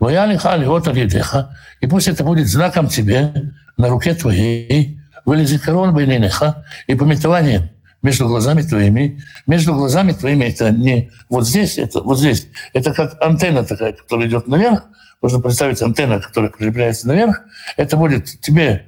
И 0.00 1.86
пусть 1.86 2.08
это 2.08 2.24
будет 2.24 2.48
знаком 2.48 2.88
тебе 2.88 3.52
на 3.76 3.88
руке 3.88 4.14
твоей, 4.14 5.00
вылезет 5.24 5.62
корон 5.62 5.94
бейнеха, 5.94 6.64
и 6.86 6.94
пометование 6.94 7.72
между 8.02 8.26
глазами 8.26 8.62
твоими. 8.62 9.22
Между 9.46 9.74
глазами 9.74 10.12
твоими 10.12 10.46
это 10.46 10.70
не 10.70 11.10
вот 11.28 11.46
здесь, 11.46 11.78
это 11.78 12.02
вот 12.02 12.18
здесь. 12.18 12.48
Это 12.72 12.92
как 12.92 13.20
антенна 13.22 13.64
такая, 13.64 13.92
которая 13.92 14.28
идет 14.28 14.48
наверх. 14.48 14.84
Можно 15.22 15.40
представить 15.40 15.80
антенна, 15.80 16.20
которая 16.20 16.50
прикрепляется 16.50 17.06
наверх. 17.06 17.40
Это 17.76 17.96
будет 17.96 18.40
тебе 18.40 18.86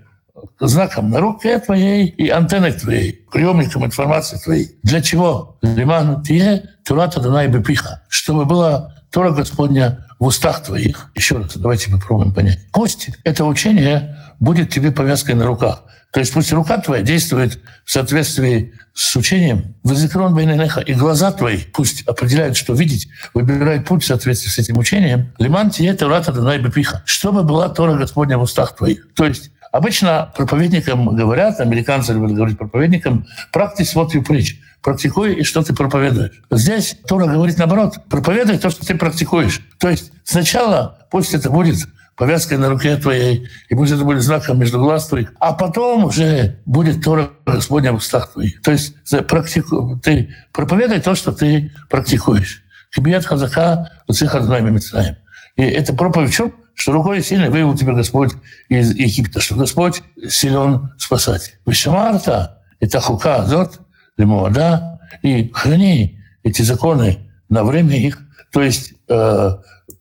знаком 0.58 1.10
на 1.10 1.20
руке 1.20 1.60
твоей 1.60 2.08
и 2.08 2.28
антенной 2.28 2.72
твоей, 2.72 3.24
приемником 3.30 3.84
информации 3.86 4.36
твоей. 4.36 4.76
Для 4.82 5.00
чего? 5.00 5.56
Лиман 5.62 6.22
тие 6.22 6.64
турата 6.84 7.20
данай 7.20 7.46
бепиха. 7.46 8.02
Чтобы 8.08 8.44
была 8.44 8.94
Тора 9.10 9.30
Господня 9.30 10.06
в 10.18 10.26
устах 10.26 10.62
твоих. 10.64 11.12
Еще 11.14 11.36
раз, 11.36 11.56
давайте 11.56 11.90
попробуем 11.90 12.34
понять. 12.34 12.58
Пусть 12.72 13.10
это 13.22 13.44
учение 13.44 14.16
будет 14.44 14.70
тебе 14.70 14.92
повязкой 14.92 15.34
на 15.34 15.46
руках. 15.46 15.84
То 16.12 16.20
есть 16.20 16.32
пусть 16.32 16.52
рука 16.52 16.78
твоя 16.78 17.02
действует 17.02 17.58
в 17.84 17.90
соответствии 17.90 18.72
с 18.94 19.16
учением. 19.16 19.74
Вазикрон 19.82 20.32
Байненеха 20.32 20.80
и 20.80 20.94
глаза 20.94 21.32
твои 21.32 21.58
пусть 21.72 22.06
определяют, 22.06 22.56
что 22.56 22.74
видеть, 22.74 23.08
выбирают 23.34 23.84
путь 23.84 24.04
в 24.04 24.06
соответствии 24.06 24.48
с 24.48 24.58
этим 24.58 24.78
учением. 24.78 25.32
Лиман 25.38 25.72
это 25.76 26.08
рата 26.08 26.30
данай 26.30 26.58
бепиха. 26.60 27.02
Чтобы 27.04 27.42
была 27.42 27.68
Тора 27.68 27.94
Господня 27.94 28.38
в 28.38 28.42
устах 28.42 28.76
твоих. 28.76 29.12
То 29.14 29.26
есть 29.26 29.50
Обычно 29.74 30.30
проповедникам 30.36 31.16
говорят, 31.16 31.58
американцы 31.58 32.12
любят 32.12 32.30
говорить 32.30 32.56
проповедникам, 32.56 33.26
practice 33.52 33.92
what 33.96 34.10
you 34.12 34.24
preach. 34.24 34.50
Практикуй, 34.80 35.34
и 35.34 35.42
что 35.42 35.64
ты 35.64 35.74
проповедуешь. 35.74 36.30
Здесь 36.52 36.96
Тора 37.08 37.26
говорит 37.26 37.58
наоборот. 37.58 37.96
Проповедуй 38.08 38.58
то, 38.58 38.70
что 38.70 38.86
ты 38.86 38.94
практикуешь. 38.94 39.62
То 39.80 39.88
есть 39.88 40.12
сначала 40.22 40.98
пусть 41.10 41.34
это 41.34 41.50
будет 41.50 41.88
повязкой 42.16 42.58
на 42.58 42.68
руке 42.68 42.96
твоей, 42.96 43.48
и 43.68 43.74
пусть 43.74 43.92
это 43.92 44.04
будет 44.04 44.22
знаком 44.22 44.58
между 44.58 44.78
глаз 44.78 45.08
твоих, 45.08 45.32
а 45.40 45.52
потом 45.52 46.04
уже 46.04 46.60
будет 46.64 47.02
Тора 47.02 47.30
Господня 47.46 47.92
в 47.92 47.96
устах 47.96 48.32
твоих. 48.32 48.62
То 48.62 48.72
есть 48.72 48.94
практику, 49.26 50.00
ты 50.02 50.34
проповедай 50.52 51.00
то, 51.00 51.14
что 51.14 51.32
ты 51.32 51.72
практикуешь. 51.90 52.62
Кибият 52.94 53.24
Хазака 53.24 53.90
Уцих 54.06 54.34
Аднами 54.34 54.70
Мицраем. 54.70 55.16
И 55.56 55.62
это 55.62 55.94
проповедь 55.94 56.30
в 56.30 56.34
чем? 56.34 56.52
Что 56.74 56.92
рукой 56.92 57.22
сильно 57.22 57.50
вывел 57.50 57.76
тебя 57.76 57.92
Господь 57.92 58.32
из 58.68 58.94
Египта, 58.94 59.40
что 59.40 59.54
Господь 59.54 60.02
силен 60.28 60.92
спасать. 60.98 61.56
Вишамарта, 61.66 62.62
это 62.80 63.00
хука 63.00 63.44
зот, 63.46 63.80
лимуада, 64.16 65.00
и 65.22 65.50
храни 65.52 66.20
эти 66.42 66.62
законы 66.62 67.30
на 67.48 67.64
время 67.64 67.96
их, 67.96 68.18
то 68.52 68.62
есть 68.62 68.94
э, 69.08 69.50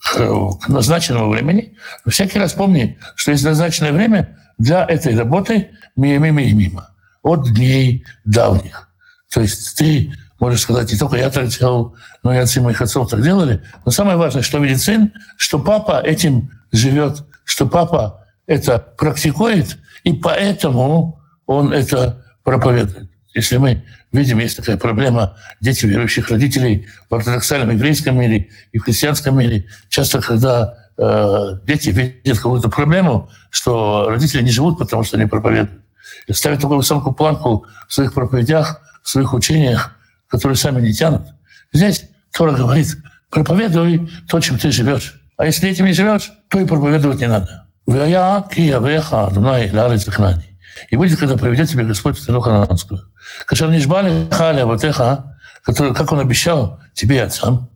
к 0.03 0.67
назначенному 0.67 1.29
времени. 1.29 1.77
Всякий 2.07 2.37
раз 2.37 2.53
помни, 2.53 2.97
что 3.15 3.31
есть 3.31 3.43
назначенное 3.43 3.93
время 3.93 4.37
для 4.57 4.85
этой 4.85 5.17
работы 5.17 5.71
мимо 5.95 6.27
и 6.27 6.53
мимо, 6.53 6.89
от 7.21 7.53
дней 7.53 8.05
давних. 8.25 8.89
То 9.31 9.41
есть 9.41 9.77
ты 9.77 10.13
можешь 10.39 10.61
сказать, 10.61 10.91
не 10.91 10.97
только 10.97 11.15
я 11.15 11.29
так 11.29 11.47
делал, 11.47 11.95
но 12.21 12.33
и 12.33 12.37
отцы 12.37 12.59
моих 12.59 12.81
отцов 12.81 13.09
так 13.09 13.21
делали. 13.21 13.63
Но 13.85 13.91
самое 13.91 14.17
важное, 14.17 14.43
что 14.43 14.59
видит 14.59 14.81
сын, 14.81 15.13
что 15.37 15.57
папа 15.57 16.01
этим 16.01 16.51
живет, 16.71 17.23
что 17.45 17.65
папа 17.65 18.25
это 18.45 18.79
практикует, 18.79 19.77
и 20.03 20.11
поэтому 20.11 21.21
он 21.45 21.71
это 21.71 22.25
проповедует. 22.43 23.09
Если 23.33 23.57
мы 23.57 23.83
видим, 24.13 24.39
есть 24.39 24.57
такая 24.57 24.77
проблема 24.77 25.35
дети 25.59 25.85
верующих 25.85 26.29
родителей 26.29 26.87
в 27.09 27.15
ортодоксальном 27.15 27.71
еврейском 27.71 28.17
мире 28.17 28.49
и 28.71 28.77
в 28.77 28.83
христианском 28.83 29.37
мире, 29.37 29.65
часто, 29.89 30.21
когда 30.21 30.75
э, 30.97 31.57
дети 31.65 31.89
видят 31.89 32.37
какую-то 32.37 32.69
проблему, 32.69 33.29
что 33.49 34.07
родители 34.09 34.41
не 34.41 34.51
живут, 34.51 34.77
потому 34.77 35.03
что 35.03 35.17
они 35.17 35.25
проповедуют. 35.25 35.81
И 36.27 36.33
ставят 36.33 36.61
такую 36.61 36.77
высокую 36.77 37.13
планку 37.13 37.65
в 37.87 37.93
своих 37.93 38.13
проповедях, 38.13 38.81
в 39.01 39.09
своих 39.09 39.33
учениях, 39.33 39.95
которые 40.27 40.55
сами 40.55 40.79
не 40.79 40.93
тянут. 40.93 41.23
Здесь 41.73 42.05
Тора 42.31 42.53
говорит, 42.53 42.95
проповедуй 43.29 44.09
то, 44.29 44.39
чем 44.39 44.57
ты 44.57 44.71
живешь. 44.71 45.19
А 45.37 45.45
если 45.45 45.69
этим 45.69 45.85
не 45.85 45.93
живешь, 45.93 46.31
то 46.49 46.59
и 46.59 46.65
проповедовать 46.65 47.19
не 47.19 47.27
надо. 47.27 47.65
И 50.89 50.95
будет, 50.95 51.19
когда 51.19 51.37
приведет 51.37 51.69
тебе 51.69 51.83
Господь 51.83 52.17
в 52.17 52.21
страну 52.21 52.41
хананскую. 52.41 53.01
Кашер 53.45 53.69
нишбали 53.69 54.27
халя 54.31 54.65
ватеха, 54.65 55.37
который, 55.63 55.93
как 55.93 56.11
он 56.11 56.19
обещал 56.19 56.79
тебе 56.93 57.17
и 57.17 57.19
отцам, 57.19 57.69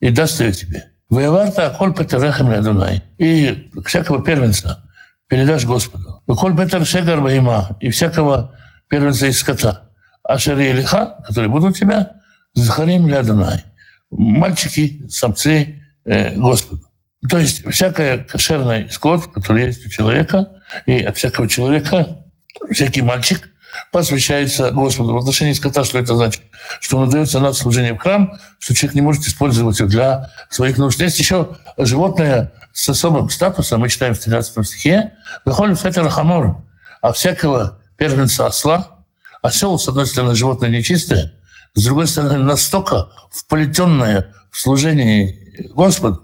и 0.00 0.10
даст 0.10 0.40
ее 0.40 0.52
тебе. 0.52 0.92
Воеварта 1.08 1.74
коль 1.78 1.94
петерехем 1.94 2.50
лядунай. 2.50 3.02
И 3.18 3.70
всякого 3.84 4.24
первенца 4.24 4.82
передашь 5.28 5.66
Господу. 5.66 6.22
Коль 6.26 6.56
петер 6.56 6.86
шегар 6.86 7.20
воима. 7.20 7.76
И 7.80 7.90
всякого 7.90 8.54
первенца 8.88 9.26
из 9.26 9.38
скота. 9.38 9.90
А 10.24 10.38
шари 10.38 10.82
которые 10.82 11.48
будут 11.48 11.70
у 11.70 11.72
тебя, 11.74 12.12
захарим 12.54 13.08
лядунай. 13.08 13.62
Мальчики, 14.10 15.06
самцы 15.08 15.82
э, 16.04 16.34
Господу. 16.34 16.82
То 17.28 17.38
есть 17.38 17.70
всякая 17.70 18.18
кошерный 18.18 18.90
скот, 18.90 19.26
который 19.32 19.66
есть 19.66 19.86
у 19.86 19.90
человека, 19.90 20.48
и 20.86 21.02
от 21.02 21.16
всякого 21.16 21.48
человека 21.48 22.24
всякий 22.70 23.02
мальчик 23.02 23.48
посвящается 23.90 24.70
Господу. 24.70 25.14
В 25.14 25.18
отношении 25.18 25.52
скота 25.52 25.84
что 25.84 25.98
это 25.98 26.14
значит? 26.16 26.42
Что 26.80 26.98
он 26.98 27.08
отдается 27.08 27.40
на 27.40 27.52
служение 27.52 27.94
в 27.94 27.98
храм, 27.98 28.38
что 28.58 28.74
человек 28.74 28.94
не 28.94 29.00
может 29.00 29.24
использовать 29.24 29.78
его 29.78 29.88
для 29.88 30.30
своих 30.50 30.78
нужд. 30.78 31.00
Есть 31.00 31.18
еще 31.18 31.56
животное 31.78 32.52
с 32.72 32.88
особым 32.88 33.30
статусом, 33.30 33.80
мы 33.80 33.88
читаем 33.88 34.14
в 34.14 34.18
13 34.18 34.66
стихе, 34.66 35.12
«Выходит 35.44 35.80
фетер 35.80 36.08
хамор», 36.08 36.64
а 37.00 37.12
всякого 37.12 37.80
первенца 37.96 38.46
осла, 38.46 39.04
осел, 39.42 39.78
с 39.78 39.88
одной 39.88 40.06
стороны, 40.06 40.34
животное 40.34 40.70
нечистое, 40.70 41.34
с 41.74 41.84
другой 41.84 42.06
стороны, 42.06 42.38
настолько 42.38 43.08
вплетенное 43.30 44.34
в 44.50 44.60
служение 44.60 45.38
Господу, 45.74 46.22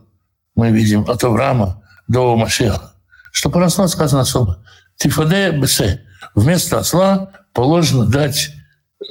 мы 0.54 0.70
видим 0.70 1.04
от 1.08 1.22
Авраама 1.24 1.82
до 2.06 2.36
Машеха, 2.36 2.94
что 3.32 3.50
про 3.50 3.66
осла 3.66 3.88
сказано 3.88 4.22
особо. 4.22 4.64
Тифаде 4.96 5.50
бесе. 5.52 6.02
Вместо 6.34 6.78
осла 6.78 7.30
положено 7.52 8.04
дать 8.06 8.50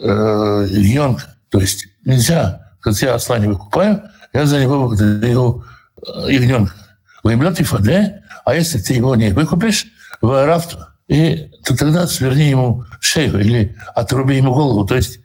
э, 0.01 0.67
ягненка. 0.69 1.35
То 1.49 1.59
есть 1.59 1.87
нельзя, 2.05 2.73
когда 2.81 3.07
я 3.07 3.15
осла 3.15 3.39
не 3.39 3.47
выкупаю, 3.47 4.03
я 4.33 4.45
за 4.45 4.59
него 4.59 4.87
выдаю 4.87 5.63
э, 6.05 6.31
ягненка. 6.31 6.73
Вымлет 7.23 7.57
Тифаде, 7.57 8.23
а 8.45 8.55
если 8.55 8.79
ты 8.79 8.93
его 8.93 9.15
не 9.15 9.31
выкупишь, 9.31 9.87
в 10.21 10.31
аэрафту, 10.31 10.79
и 11.07 11.51
то 11.63 11.75
тогда 11.75 12.07
сверни 12.07 12.49
ему 12.49 12.85
шею 12.99 13.39
или 13.39 13.75
отруби 13.95 14.35
ему 14.35 14.53
голову. 14.53 14.85
То 14.85 14.95
есть 14.95 15.19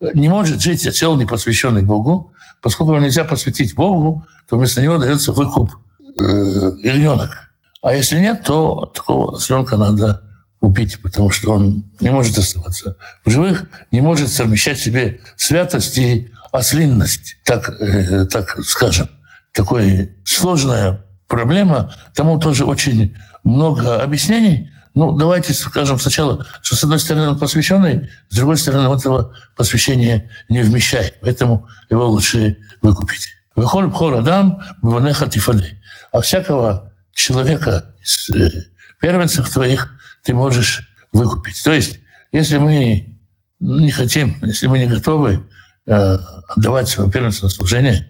не 0.00 0.28
может 0.28 0.60
жить 0.60 0.86
осел, 0.86 1.16
не 1.16 1.26
посвященный 1.26 1.82
Богу, 1.82 2.32
поскольку 2.60 2.92
его 2.92 3.04
нельзя 3.04 3.24
посвятить 3.24 3.74
Богу, 3.74 4.26
то 4.48 4.56
вместо 4.56 4.82
него 4.82 4.98
дается 4.98 5.32
выкуп 5.32 5.72
э, 6.18 6.22
ягненок. 6.82 7.50
А 7.84 7.92
если 7.92 8.18
нет, 8.18 8.44
то 8.44 8.86
такого 8.94 9.36
осленка 9.36 9.76
надо 9.76 10.22
убить, 10.62 11.02
потому 11.02 11.28
что 11.28 11.52
он 11.52 11.84
не 12.00 12.08
может 12.08 12.38
оставаться 12.38 12.96
в 13.26 13.30
живых, 13.30 13.66
не 13.90 14.00
может 14.00 14.32
совмещать 14.32 14.78
в 14.78 14.82
себе 14.82 15.20
святость 15.36 15.98
и 15.98 16.32
ослинность, 16.50 17.36
так, 17.44 17.68
э, 17.68 18.24
так 18.24 18.58
скажем. 18.64 19.10
Такая 19.52 20.08
сложная 20.24 21.04
проблема, 21.28 21.94
тому 22.14 22.40
тоже 22.40 22.64
очень 22.64 23.14
много 23.44 24.02
объяснений. 24.02 24.70
Ну, 24.94 25.12
давайте 25.12 25.52
скажем 25.52 25.98
сначала, 25.98 26.46
что 26.62 26.76
с 26.76 26.84
одной 26.84 26.98
стороны 26.98 27.28
он 27.28 27.38
посвященный, 27.38 28.08
с 28.30 28.36
другой 28.36 28.56
стороны 28.56 28.88
он 28.88 28.96
этого 28.96 29.34
посвящения 29.58 30.30
не 30.48 30.62
вмещает, 30.62 31.18
поэтому 31.20 31.68
его 31.90 32.08
лучше 32.08 32.56
выкупить. 32.80 33.28
Выхоль 33.54 33.88
бхор 33.88 34.14
адам. 34.14 34.62
А 36.12 36.20
всякого 36.22 36.93
человека 37.14 37.94
из 38.02 38.30
э, 38.30 38.50
первенцев 39.00 39.50
твоих 39.50 39.94
ты 40.22 40.34
можешь 40.34 40.88
выкупить. 41.12 41.62
То 41.62 41.72
есть, 41.72 42.00
если 42.32 42.58
мы 42.58 43.16
не 43.60 43.90
хотим, 43.90 44.36
если 44.42 44.66
мы 44.66 44.78
не 44.78 44.86
готовы 44.86 45.46
э, 45.86 46.18
отдавать 46.48 46.88
свое 46.88 47.10
первенство 47.10 47.46
на 47.46 47.50
служение, 47.50 48.08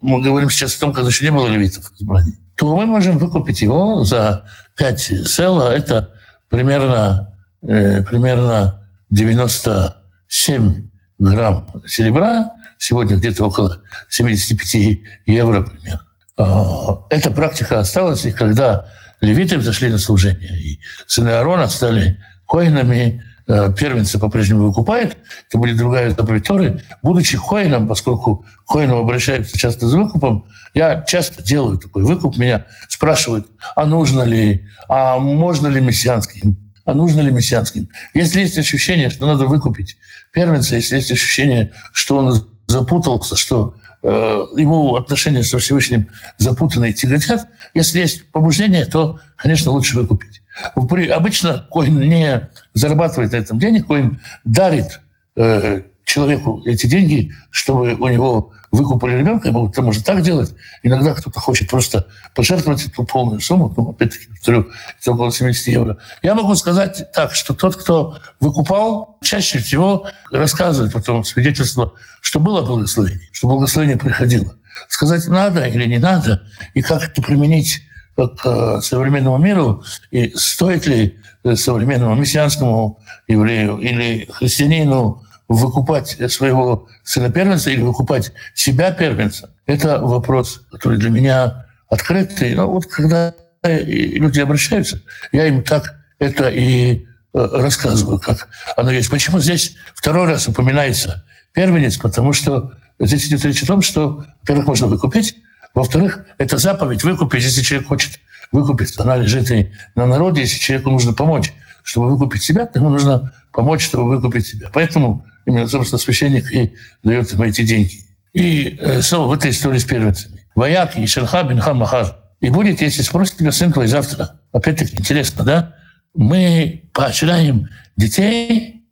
мы 0.00 0.22
говорим 0.22 0.50
сейчас 0.50 0.76
о 0.76 0.80
том, 0.80 0.92
когда 0.92 1.08
еще 1.08 1.24
не 1.24 1.30
было 1.30 1.46
левитов 1.46 1.92
избраний, 1.98 2.38
то 2.56 2.76
мы 2.76 2.86
можем 2.86 3.18
выкупить 3.18 3.62
его 3.62 4.04
за 4.04 4.44
5 4.76 5.00
села. 5.26 5.72
Это 5.74 6.12
примерно, 6.48 7.34
э, 7.62 8.02
примерно 8.02 8.86
97 9.10 10.88
грамм 11.18 11.66
серебра. 11.86 12.52
Сегодня 12.78 13.16
где-то 13.16 13.44
около 13.46 13.82
75 14.08 15.00
евро 15.26 15.62
примерно. 15.62 16.09
А, 16.40 17.04
эта 17.10 17.30
практика 17.30 17.80
осталась, 17.80 18.24
и 18.24 18.32
когда 18.32 18.86
левиты 19.20 19.58
взошли 19.58 19.90
на 19.90 19.98
служение, 19.98 20.58
и 20.58 20.80
сыны 21.06 21.28
Аарона 21.28 21.68
стали 21.68 22.18
коинами, 22.48 23.22
э, 23.46 23.74
первенцы 23.78 24.18
по-прежнему 24.18 24.68
выкупает, 24.68 25.18
это 25.48 25.58
будет 25.58 25.76
другая 25.76 26.10
заповедь. 26.10 26.82
Будучи 27.02 27.36
коином, 27.36 27.86
поскольку 27.86 28.46
коином 28.66 29.00
обращаются 29.00 29.58
часто 29.58 29.86
за 29.86 29.98
выкупом, 29.98 30.46
я 30.72 31.02
часто 31.02 31.42
делаю 31.42 31.76
такой 31.76 32.04
выкуп, 32.04 32.38
меня 32.38 32.64
спрашивают, 32.88 33.46
а 33.76 33.84
нужно 33.84 34.22
ли, 34.22 34.66
а 34.88 35.18
можно 35.18 35.68
ли 35.68 35.82
мессианским, 35.82 36.56
а 36.86 36.94
нужно 36.94 37.20
ли 37.20 37.30
мессианским. 37.30 37.90
Если 38.14 38.40
есть 38.40 38.56
ощущение, 38.56 39.10
что 39.10 39.26
надо 39.26 39.44
выкупить 39.44 39.98
первенца, 40.32 40.76
если 40.76 40.96
есть 40.96 41.12
ощущение, 41.12 41.72
что 41.92 42.16
он 42.16 42.48
запутался, 42.66 43.36
что 43.36 43.74
э, 44.02 44.08
ему 44.56 44.96
отношения 44.96 45.42
со 45.42 45.58
Всевышним 45.58 46.08
запутанные 46.38 46.92
тяготят, 46.92 47.46
если 47.74 48.00
есть 48.00 48.30
побуждение, 48.30 48.84
то, 48.84 49.20
конечно, 49.36 49.72
лучше 49.72 49.96
выкупить. 49.96 50.42
Обычно 50.74 51.66
коин 51.70 52.00
не 52.00 52.48
зарабатывает 52.74 53.32
на 53.32 53.36
этом 53.36 53.58
денег, 53.58 53.86
коин 53.86 54.20
дарит 54.44 55.00
э, 55.36 55.82
человеку 56.04 56.62
эти 56.66 56.86
деньги, 56.86 57.32
чтобы 57.50 57.94
у 57.94 58.08
него 58.08 58.52
выкупали 58.70 59.18
ребенка, 59.18 59.48
это 59.48 59.82
можно 59.82 60.02
так 60.02 60.22
делать. 60.22 60.54
Иногда 60.82 61.14
кто-то 61.14 61.40
хочет 61.40 61.68
просто 61.68 62.06
пожертвовать 62.34 62.86
эту 62.86 63.04
полную 63.04 63.40
сумму, 63.40 63.72
ну, 63.76 63.90
опять-таки, 63.90 64.26
повторю, 64.28 64.68
это 65.00 65.12
около 65.12 65.32
70 65.32 65.66
евро. 65.68 65.98
Я 66.22 66.34
могу 66.34 66.54
сказать 66.54 67.10
так, 67.12 67.34
что 67.34 67.54
тот, 67.54 67.76
кто 67.76 68.18
выкупал, 68.38 69.18
чаще 69.22 69.58
всего 69.58 70.06
рассказывает 70.30 70.92
потом 70.92 71.24
свидетельство, 71.24 71.94
что 72.20 72.38
было 72.38 72.62
благословение, 72.62 73.28
что 73.32 73.48
благословение 73.48 73.96
приходило. 73.96 74.54
Сказать 74.88 75.26
надо 75.26 75.66
или 75.66 75.86
не 75.86 75.98
надо, 75.98 76.42
и 76.74 76.82
как 76.82 77.02
это 77.02 77.22
применить 77.22 77.82
к 78.16 78.40
э, 78.44 78.80
современному 78.82 79.38
миру, 79.38 79.82
и 80.10 80.32
стоит 80.36 80.86
ли 80.86 81.18
современному 81.54 82.14
мессианскому 82.16 83.00
еврею 83.26 83.78
или 83.78 84.28
христианину 84.30 85.22
выкупать 85.50 86.16
своего 86.32 86.86
сына 87.02 87.28
первенца 87.28 87.70
или 87.70 87.82
выкупать 87.82 88.32
себя 88.54 88.92
первенца, 88.92 89.50
это 89.66 89.98
вопрос, 89.98 90.62
который 90.70 90.96
для 90.96 91.10
меня 91.10 91.66
открытый. 91.88 92.54
Но 92.54 92.70
вот 92.70 92.86
когда 92.86 93.34
люди 93.64 94.38
обращаются, 94.38 95.02
я 95.32 95.46
им 95.48 95.64
так 95.64 95.96
это 96.20 96.48
и 96.48 97.04
э, 97.34 97.48
рассказываю, 97.52 98.20
как 98.20 98.48
оно 98.76 98.92
есть. 98.92 99.10
Почему 99.10 99.40
здесь 99.40 99.74
второй 99.92 100.28
раз 100.28 100.46
упоминается 100.46 101.24
первенец? 101.52 101.96
Потому 101.96 102.32
что 102.32 102.72
здесь 103.00 103.26
идет 103.26 103.44
речь 103.44 103.64
о 103.64 103.66
том, 103.66 103.82
что, 103.82 104.24
во-первых, 104.42 104.68
можно 104.68 104.86
выкупить, 104.86 105.34
во-вторых, 105.74 106.26
это 106.38 106.58
заповедь 106.58 107.02
выкупить, 107.02 107.42
если 107.42 107.62
человек 107.62 107.88
хочет 107.88 108.20
выкупиться. 108.52 109.02
Она 109.02 109.16
лежит 109.16 109.50
и 109.50 109.72
на 109.96 110.06
народе, 110.06 110.42
если 110.42 110.60
человеку 110.60 110.90
нужно 110.90 111.12
помочь, 111.12 111.52
чтобы 111.82 112.08
выкупить 112.10 112.44
себя, 112.44 112.66
то 112.66 112.78
ему 112.78 112.90
нужно 112.90 113.32
помочь, 113.52 113.84
чтобы 113.84 114.04
выкупить 114.04 114.46
себя. 114.46 114.70
Поэтому 114.72 115.24
именно, 115.46 115.66
собственно, 115.66 115.98
священник 115.98 116.52
и 116.52 116.74
дает 117.02 117.32
ему 117.32 117.44
эти 117.44 117.62
деньги. 117.62 118.04
И 118.32 118.78
э, 118.80 119.02
снова 119.02 119.28
в 119.28 119.32
этой 119.38 119.50
истории 119.50 119.78
с 119.78 119.84
первенцами. 119.84 120.46
Вояк 120.54 120.96
и 120.96 121.06
Шерха 121.06 121.42
Бинха 121.42 121.74
Махар. 121.74 122.16
И 122.40 122.50
будет, 122.50 122.80
если 122.80 123.02
спросит 123.02 123.36
тебя 123.36 123.52
сын 123.52 123.72
твой 123.72 123.86
завтра. 123.86 124.40
Опять-таки, 124.52 124.96
интересно, 124.96 125.44
да? 125.44 125.74
Мы 126.14 126.90
поощряем 126.92 127.68
детей 127.96 128.84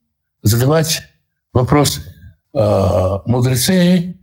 задавать 0.43 1.03
вопросы. 1.53 2.03
Э, 2.55 3.19
мудрецы 3.27 4.17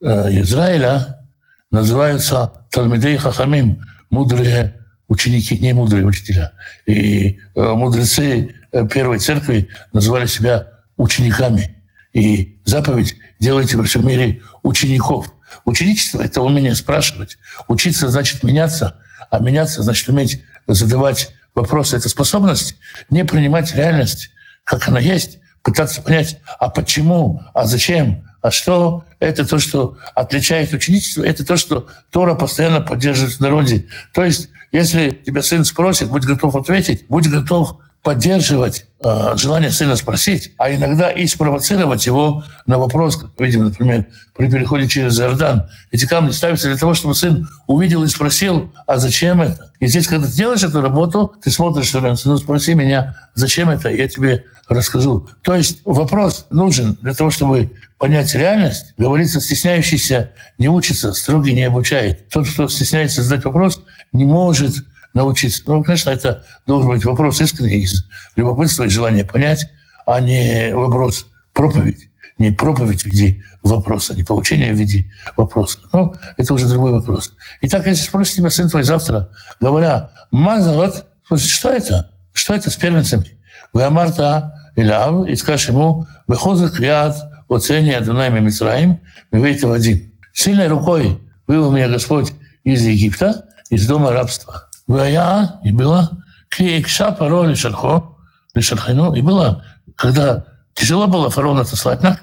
э, 0.00 0.40
Израиля 0.42 1.26
называются 1.70 2.52
Талмидей 2.70 3.16
Хахамим, 3.16 3.82
мудрые 4.10 4.74
ученики, 5.08 5.58
не 5.58 5.72
мудрые 5.72 6.06
учителя. 6.06 6.52
И 6.86 7.38
э, 7.54 7.60
мудрецы 7.72 8.54
первой 8.92 9.18
церкви 9.18 9.68
называли 9.92 10.26
себя 10.26 10.77
учениками. 10.98 11.82
И 12.12 12.60
заповедь 12.66 13.16
«делайте 13.40 13.78
во 13.78 13.84
всем 13.84 14.06
мире 14.06 14.42
учеников». 14.62 15.32
Ученичество– 15.64 16.20
это 16.22 16.42
умение 16.42 16.74
спрашивать. 16.74 17.38
Учиться 17.68 18.08
значит 18.10 18.42
меняться, 18.42 19.00
а 19.30 19.38
меняться 19.38 19.82
значит 19.82 20.08
уметь 20.08 20.42
задавать 20.66 21.32
вопросы. 21.54 21.96
Это 21.96 22.08
способность 22.08 22.76
не 23.08 23.24
принимать 23.24 23.74
реальность, 23.74 24.30
как 24.64 24.88
она 24.88 25.00
есть, 25.00 25.38
пытаться 25.62 26.02
понять, 26.02 26.38
а 26.58 26.68
почему, 26.68 27.42
а 27.54 27.64
зачем, 27.64 28.28
а 28.42 28.50
что. 28.50 29.04
Это 29.18 29.46
то, 29.46 29.58
что 29.58 29.98
отличает 30.14 30.72
ученичество, 30.72 31.22
это 31.22 31.44
то, 31.44 31.56
что 31.56 31.88
Тора 32.10 32.34
постоянно 32.34 32.80
поддерживает 32.80 33.34
в 33.34 33.40
народе. 33.40 33.86
То 34.14 34.24
есть, 34.24 34.50
если 34.70 35.10
тебя 35.10 35.42
сын 35.42 35.64
спросит, 35.64 36.08
будь 36.08 36.24
готов 36.24 36.54
ответить, 36.56 37.06
будь 37.08 37.28
готов 37.28 37.78
поддерживать 38.02 38.86
э, 39.00 39.36
желание 39.36 39.70
сына 39.70 39.96
спросить, 39.96 40.52
а 40.58 40.72
иногда 40.72 41.10
и 41.10 41.26
спровоцировать 41.26 42.06
его 42.06 42.44
на 42.66 42.78
вопрос, 42.78 43.24
видим, 43.38 43.64
например, 43.64 44.06
при 44.36 44.50
переходе 44.50 44.88
через 44.88 45.18
Иордан. 45.20 45.68
Эти 45.90 46.06
камни 46.06 46.30
ставятся 46.30 46.68
для 46.68 46.76
того, 46.76 46.94
чтобы 46.94 47.14
сын 47.14 47.48
увидел 47.66 48.04
и 48.04 48.08
спросил, 48.08 48.72
а 48.86 48.98
зачем 48.98 49.42
это? 49.42 49.72
И 49.80 49.86
здесь, 49.86 50.08
когда 50.08 50.26
ты 50.26 50.32
делаешь 50.32 50.62
эту 50.62 50.80
работу, 50.80 51.34
ты 51.42 51.50
смотришь 51.50 51.92
ну 52.24 52.36
спроси 52.38 52.74
меня, 52.74 53.16
зачем 53.34 53.70
это, 53.70 53.88
я 53.88 54.08
тебе 54.08 54.44
расскажу. 54.68 55.28
То 55.42 55.54
есть 55.54 55.80
вопрос 55.84 56.46
нужен 56.50 56.98
для 57.00 57.14
того, 57.14 57.30
чтобы 57.30 57.70
понять 57.98 58.34
реальность. 58.34 58.94
Говорится, 58.96 59.40
стесняющийся 59.40 60.30
не 60.58 60.68
учится, 60.68 61.12
строгий 61.12 61.52
не 61.52 61.64
обучает. 61.64 62.28
Тот, 62.28 62.48
кто 62.48 62.68
стесняется 62.68 63.22
задать 63.22 63.44
вопрос, 63.44 63.82
не 64.12 64.24
может 64.24 64.74
научиться. 65.14 65.62
Ну, 65.66 65.82
конечно, 65.82 66.10
это 66.10 66.44
должен 66.66 66.90
быть 66.90 67.04
вопрос 67.04 67.40
искренний 67.40 67.82
из 67.82 68.06
любопытства 68.36 68.84
и 68.84 68.88
желания 68.88 69.24
понять, 69.24 69.68
а 70.06 70.20
не 70.20 70.74
вопрос 70.74 71.26
проповедь. 71.52 72.10
Не 72.38 72.52
проповедь 72.52 73.02
в 73.02 73.06
виде 73.06 73.42
вопроса, 73.64 74.14
не 74.14 74.22
получение 74.22 74.72
в 74.72 74.76
виде 74.76 75.10
вопроса. 75.36 75.80
Ну, 75.92 76.14
это 76.36 76.54
уже 76.54 76.68
другой 76.68 76.92
вопрос. 76.92 77.32
Итак, 77.62 77.86
если 77.86 78.04
спросит 78.04 78.36
тебя 78.36 78.50
сын 78.50 78.68
твой 78.68 78.84
завтра, 78.84 79.30
говоря, 79.60 80.10
мазават, 80.30 81.06
что 81.36 81.70
это? 81.70 82.12
Что 82.32 82.54
это 82.54 82.70
с 82.70 82.76
первенцами? 82.76 83.38
Вы 83.72 83.82
амарта 83.82 84.54
Илав, 84.76 85.26
и 85.26 85.34
скажешь 85.34 85.68
ему, 85.68 86.06
выходит 86.28 86.78
ряд 86.78 87.16
оцения 87.48 87.96
Адунайми 87.98 88.38
Мицраим, 88.38 89.00
мы 89.32 89.40
в 89.40 89.72
один. 89.72 90.12
Сильной 90.32 90.68
рукой 90.68 91.20
вывел 91.48 91.72
меня 91.72 91.88
Господь 91.88 92.32
из 92.62 92.82
Египта, 92.82 93.46
из 93.70 93.86
дома 93.86 94.12
рабства 94.12 94.67
вая 94.88 95.60
и 95.62 95.70
была 95.70 96.10
клеекша 96.48 97.12
паро 97.12 97.44
лишархо, 97.44 98.16
лишархину, 98.54 99.14
и 99.14 99.22
была, 99.22 99.62
когда 99.94 100.46
тяжело 100.74 101.06
было 101.06 101.30
фараона 101.30 101.60
отослать 101.60 102.02
на 102.02 102.18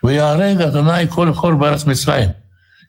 ваярега 0.00 0.70
данай 0.70 1.08
коль 1.08 1.34
хор 1.34 1.56
барас 1.56 1.84
мисраим, 1.84 2.34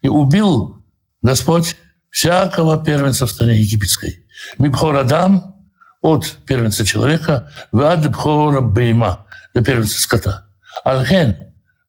и 0.02 0.08
убил 0.08 0.84
Господь 1.22 1.76
всякого 2.10 2.84
первенца 2.84 3.26
в 3.26 3.32
стране 3.32 3.60
египетской. 3.60 4.26
Мибхор 4.58 4.96
Адам 4.96 5.56
от 6.02 6.26
первенца 6.46 6.86
человека, 6.86 7.52
вад 7.72 8.10
бхора 8.10 8.62
бейма, 8.62 9.26
до 9.54 9.64
первенца 9.64 10.00
скота. 10.00 10.46
Алхен, 10.86 11.38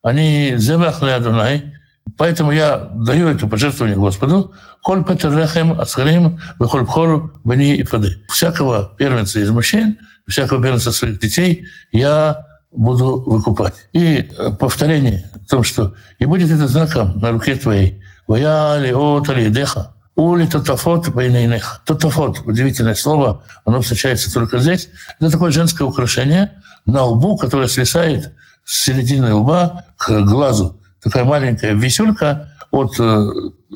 они 0.02 0.54
зевахли 0.56 1.11
Адонай, 1.11 1.74
Поэтому 2.16 2.53
я 2.53 2.90
даю 2.94 3.29
это 3.29 3.46
пожертвование 3.46 3.96
Господу. 3.96 4.53
Коль 4.83 5.05
петерехем 5.05 5.79
асхарим, 5.79 6.40
выхоль 6.59 6.83
бхору, 6.83 7.33
бани 7.44 7.77
и 7.77 7.83
плоды. 7.83 8.23
Всякого 8.29 8.92
первенца 8.96 9.40
из 9.40 9.51
мужчин, 9.51 9.99
всякого 10.27 10.62
первенца 10.62 10.92
своих 10.92 11.20
детей 11.20 11.66
я 11.92 12.46
буду 12.73 13.20
выкупать. 13.27 13.75
И 13.92 14.31
э, 14.37 14.51
повторение 14.59 15.31
о 15.35 15.49
том, 15.49 15.64
что 15.64 15.94
«И 16.18 16.25
будет 16.25 16.51
это 16.51 16.68
знаком 16.68 17.18
на 17.18 17.33
руке 17.33 17.57
твоей, 17.57 18.01
вая 18.27 18.79
леот 18.79 19.29
деха, 19.53 19.94
ули 20.14 20.46
тотафот 20.46 21.09
байнейнех». 21.09 21.83
Тотафот, 21.85 22.42
удивительное 22.46 22.94
слово, 22.94 23.42
оно 23.64 23.81
встречается 23.81 24.33
только 24.33 24.59
здесь. 24.59 24.88
Это 25.18 25.31
такое 25.31 25.51
женское 25.51 25.85
украшение 25.85 26.53
на 26.87 27.05
лбу, 27.05 27.37
которое 27.37 27.68
свисает 27.68 28.33
с 28.64 28.85
середины 28.85 29.35
лба 29.35 29.85
к 29.96 30.20
глазу 30.23 30.80
такая 31.02 31.24
маленькая 31.24 31.74
висюлька 31.74 32.52
от 32.70 32.94
э, 32.98 33.30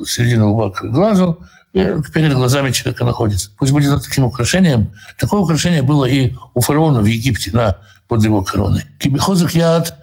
середины 0.05 0.45
лба 0.45 0.71
к 0.71 0.83
глазу, 0.83 1.39
и 1.73 1.93
перед 2.13 2.33
глазами 2.33 2.71
человека 2.71 3.03
находится. 3.03 3.51
Пусть 3.57 3.73
будет 3.73 4.01
таким 4.03 4.23
украшением. 4.23 4.93
Такое 5.19 5.41
украшение 5.41 5.81
было 5.81 6.05
и 6.05 6.33
у 6.53 6.61
фараона 6.61 7.01
в 7.01 7.05
Египте 7.05 7.51
на, 7.51 7.77
под 8.07 8.23
его 8.23 8.43
короной. 8.43 8.83
Кибихозак 8.97 9.53
яд 9.53 9.97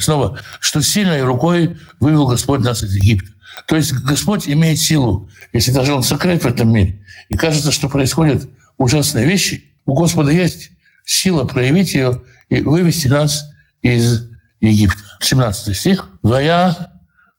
Снова, 0.00 0.38
что 0.60 0.80
сильной 0.80 1.22
рукой 1.22 1.76
вывел 1.98 2.26
Господь 2.26 2.60
нас 2.60 2.82
из 2.82 2.94
Египта. 2.94 3.28
То 3.66 3.76
есть 3.76 3.92
Господь 3.92 4.48
имеет 4.48 4.78
силу, 4.78 5.28
если 5.52 5.70
даже 5.70 5.92
Он 5.92 6.02
сокрыт 6.02 6.44
в 6.44 6.46
этом 6.46 6.72
мире. 6.72 7.04
И 7.28 7.36
кажется, 7.36 7.72
что 7.72 7.88
происходят 7.88 8.48
ужасные 8.78 9.26
вещи. 9.26 9.64
У 9.84 9.94
Господа 9.94 10.30
есть 10.30 10.70
сила 11.04 11.44
проявить 11.44 11.94
ее 11.94 12.22
и 12.48 12.62
вывести 12.62 13.08
нас 13.08 13.50
из 13.82 14.30
Египта. 14.60 14.98
17 15.20 15.76
стих. 15.76 16.08
«Вая 16.22 16.76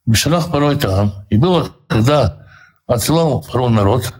Бешалах 0.06 0.50
порой 0.50 0.76
там». 0.76 1.24
И 1.30 1.36
было, 1.36 1.70
когда 1.86 2.46
отсылал 2.86 3.42
фараон 3.42 3.74
народ, 3.74 4.12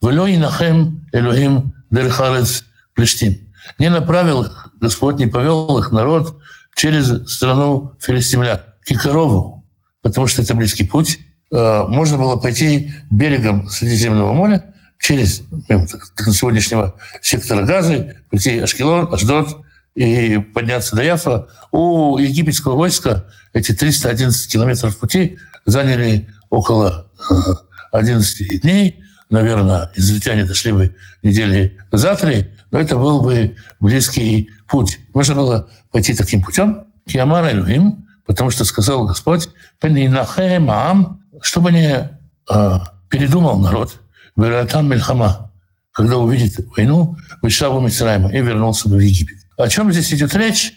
«Велой 0.00 0.36
нахем 0.36 1.06
Элохим 1.12 1.74
дерхарец 1.90 2.64
Плештим». 2.94 3.38
Не 3.78 3.90
направил 3.90 4.42
их 4.42 4.72
Господь, 4.80 5.16
не 5.16 5.26
повел 5.26 5.78
их 5.78 5.90
народ 5.90 6.38
через 6.74 7.30
страну 7.30 7.92
филистимлян, 8.00 8.60
Кикарову, 8.84 9.64
потому 10.02 10.26
что 10.26 10.42
это 10.42 10.54
близкий 10.54 10.84
путь. 10.84 11.18
Э, 11.50 11.84
можно 11.88 12.18
было 12.18 12.36
пойти 12.36 12.92
берегом 13.10 13.68
Средиземного 13.68 14.32
моря 14.32 14.74
через 14.98 15.42
ну, 15.68 15.86
сегодняшнего 16.32 16.94
сектора 17.22 17.64
Газы, 17.64 18.16
пойти 18.30 18.58
Ашкелон, 18.58 19.12
Ашдот, 19.12 19.63
и 19.94 20.38
подняться 20.38 20.96
до 20.96 21.02
Яфа. 21.02 21.48
У 21.70 22.18
египетского 22.18 22.76
войска 22.76 23.24
эти 23.52 23.72
311 23.72 24.50
километров 24.50 24.98
пути 24.98 25.38
заняли 25.64 26.28
около 26.50 27.10
11 27.92 28.40
э, 28.40 28.58
дней. 28.58 29.00
Наверное, 29.30 29.90
израильтяне 29.96 30.44
дошли 30.44 30.72
бы 30.72 30.96
недели 31.22 31.78
за 31.90 32.14
три, 32.14 32.50
но 32.70 32.78
это 32.78 32.96
был 32.96 33.22
бы 33.22 33.56
близкий 33.80 34.50
путь. 34.68 35.00
Можно 35.14 35.34
было 35.34 35.68
пойти 35.90 36.14
таким 36.14 36.42
путем. 36.42 36.84
Киамар 37.06 37.50
Элюхим, 37.50 38.06
потому 38.26 38.50
что 38.50 38.64
сказал 38.64 39.06
Господь, 39.06 39.48
чтобы 41.40 41.72
не 41.72 42.10
э, 42.50 42.78
передумал 43.08 43.58
народ, 43.58 44.00
Вератам 44.36 44.88
Мельхама, 44.88 45.52
когда 45.92 46.16
увидит 46.16 46.58
войну, 46.76 47.16
вышел 47.42 47.78
в 47.78 47.82
Мицраима 47.82 48.32
и 48.32 48.40
вернулся 48.40 48.88
в 48.88 48.98
Египет. 48.98 49.43
О 49.56 49.68
чем 49.68 49.92
здесь 49.92 50.12
идет 50.12 50.34
речь, 50.34 50.74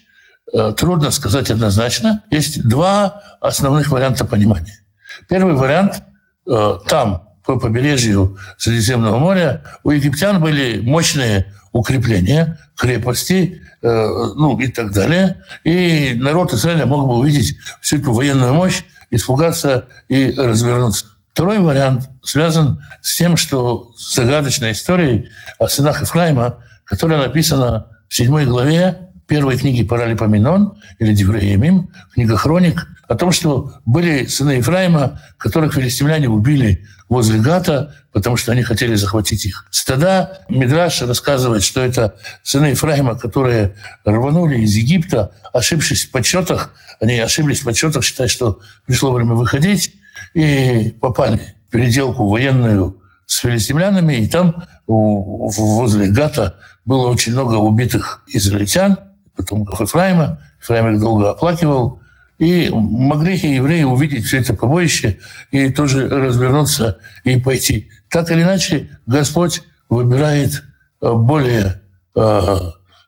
э, 0.53 0.73
трудно 0.77 1.11
сказать 1.11 1.49
однозначно. 1.49 2.23
Есть 2.29 2.67
два 2.67 3.21
основных 3.41 3.89
варианта 3.89 4.25
понимания. 4.25 4.79
Первый 5.27 5.55
вариант 5.55 6.03
э, 6.47 6.77
там, 6.87 7.29
по 7.45 7.57
побережью 7.57 8.37
Средиземного 8.57 9.17
моря, 9.17 9.63
у 9.83 9.91
египтян 9.91 10.41
были 10.41 10.79
мощные 10.79 11.53
укрепления, 11.71 12.59
крепости, 12.75 13.61
э, 13.81 13.87
ну 14.35 14.59
и 14.59 14.67
так 14.67 14.91
далее. 14.91 15.43
И 15.63 16.13
народ 16.15 16.53
Израиля 16.53 16.85
мог 16.85 17.07
бы 17.07 17.15
увидеть 17.15 17.57
всю 17.81 17.97
эту 17.97 18.13
военную 18.13 18.53
мощь, 18.53 18.83
испугаться 19.09 19.85
и 20.07 20.33
развернуться. 20.33 21.05
Второй 21.33 21.59
вариант 21.59 22.09
связан 22.23 22.83
с 23.01 23.15
тем, 23.15 23.37
что 23.37 23.91
загадочная 23.97 24.71
история 24.71 25.29
о 25.59 25.67
сынах 25.67 26.01
Ефраима, 26.01 26.63
которая 26.83 27.19
написана 27.19 27.96
в 28.09 28.15
седьмой 28.15 28.45
главе 28.45 29.09
первой 29.27 29.57
книги 29.57 29.83
Паралипоменон 29.83 30.77
или 30.99 31.13
Девреемим, 31.13 31.89
книга 32.13 32.37
Хроник, 32.37 32.87
о 33.07 33.15
том, 33.15 33.31
что 33.31 33.73
были 33.85 34.25
сыны 34.25 34.51
Ефраима, 34.51 35.21
которых 35.37 35.73
филистимляне 35.73 36.29
убили 36.29 36.85
возле 37.09 37.39
Гата, 37.39 37.95
потому 38.11 38.35
что 38.37 38.51
они 38.51 38.63
хотели 38.63 38.95
захватить 38.95 39.45
их. 39.45 39.65
Стада 39.69 40.41
Мидраш 40.49 41.01
рассказывает, 41.01 41.63
что 41.63 41.81
это 41.81 42.15
сыны 42.43 42.67
Ефраима, 42.67 43.17
которые 43.17 43.75
рванули 44.03 44.59
из 44.59 44.75
Египта, 44.75 45.31
ошибшись 45.53 46.05
в 46.05 46.11
подсчетах, 46.11 46.73
они 46.99 47.19
ошиблись 47.19 47.61
в 47.61 47.65
подсчетах, 47.65 48.03
считая, 48.03 48.27
что 48.27 48.59
пришло 48.85 49.13
время 49.13 49.35
выходить, 49.35 49.93
и 50.33 50.95
попали 50.99 51.55
в 51.67 51.71
переделку 51.71 52.27
военную 52.27 53.01
с 53.25 53.37
филистимлянами, 53.37 54.15
и 54.15 54.27
там 54.27 54.63
возле 54.87 56.07
Гата 56.07 56.55
было 56.87 57.09
очень 57.09 57.33
много 57.33 57.55
убитых 57.55 58.23
израильтян, 58.27 58.97
потом 59.35 59.63
Ефраима. 59.63 60.39
Ефраим 60.61 60.95
их 60.95 61.01
долго 61.01 61.31
оплакивал. 61.31 62.01
И 62.39 62.69
могли 62.71 63.35
евреи 63.35 63.83
увидеть 63.83 64.25
все 64.25 64.39
это 64.39 64.53
побоище 64.53 65.19
и 65.51 65.69
тоже 65.69 66.07
развернуться 66.07 66.99
и 67.23 67.39
пойти. 67.39 67.89
Так 68.09 68.31
или 68.31 68.43
иначе, 68.43 68.89
Господь 69.05 69.63
выбирает 69.89 70.63
э, 71.01 71.11
более 71.11 71.81
э, 72.15 72.57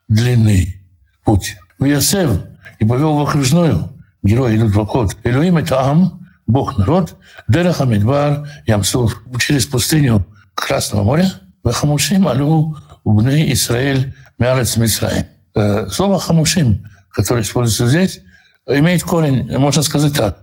длинный 0.08 0.82
путь. 1.24 1.56
В 1.78 1.84
Ясев 1.84 2.30
и 2.80 2.84
повел 2.84 3.16
в 3.16 3.22
окружную, 3.22 3.88
герои 4.22 4.56
идут 4.56 4.74
в 4.74 4.80
окот. 4.80 5.16
Элюим– 5.22 5.56
это 5.58 5.80
Ам, 5.80 6.26
Бог 6.46 6.76
народ, 6.76 7.16
Дереха 7.48 7.84
Медбар, 7.84 8.46
Ямсур, 8.66 9.22
через 9.38 9.64
пустыню 9.64 10.26
Красного 10.54 11.04
моря, 11.04 11.32
Вахамушим 11.62 12.26
Алю 12.26 12.76
Убны 13.04 13.52
Израиль 13.52 14.14
Мярец 14.38 14.76
Мисраим. 14.76 15.26
Слово 15.90 16.18
«хамушим», 16.18 16.86
которое 17.10 17.42
используется 17.42 17.88
здесь, 17.88 18.20
имеет 18.66 19.02
корень, 19.02 19.50
можно 19.58 19.82
сказать 19.82 20.14
так. 20.14 20.38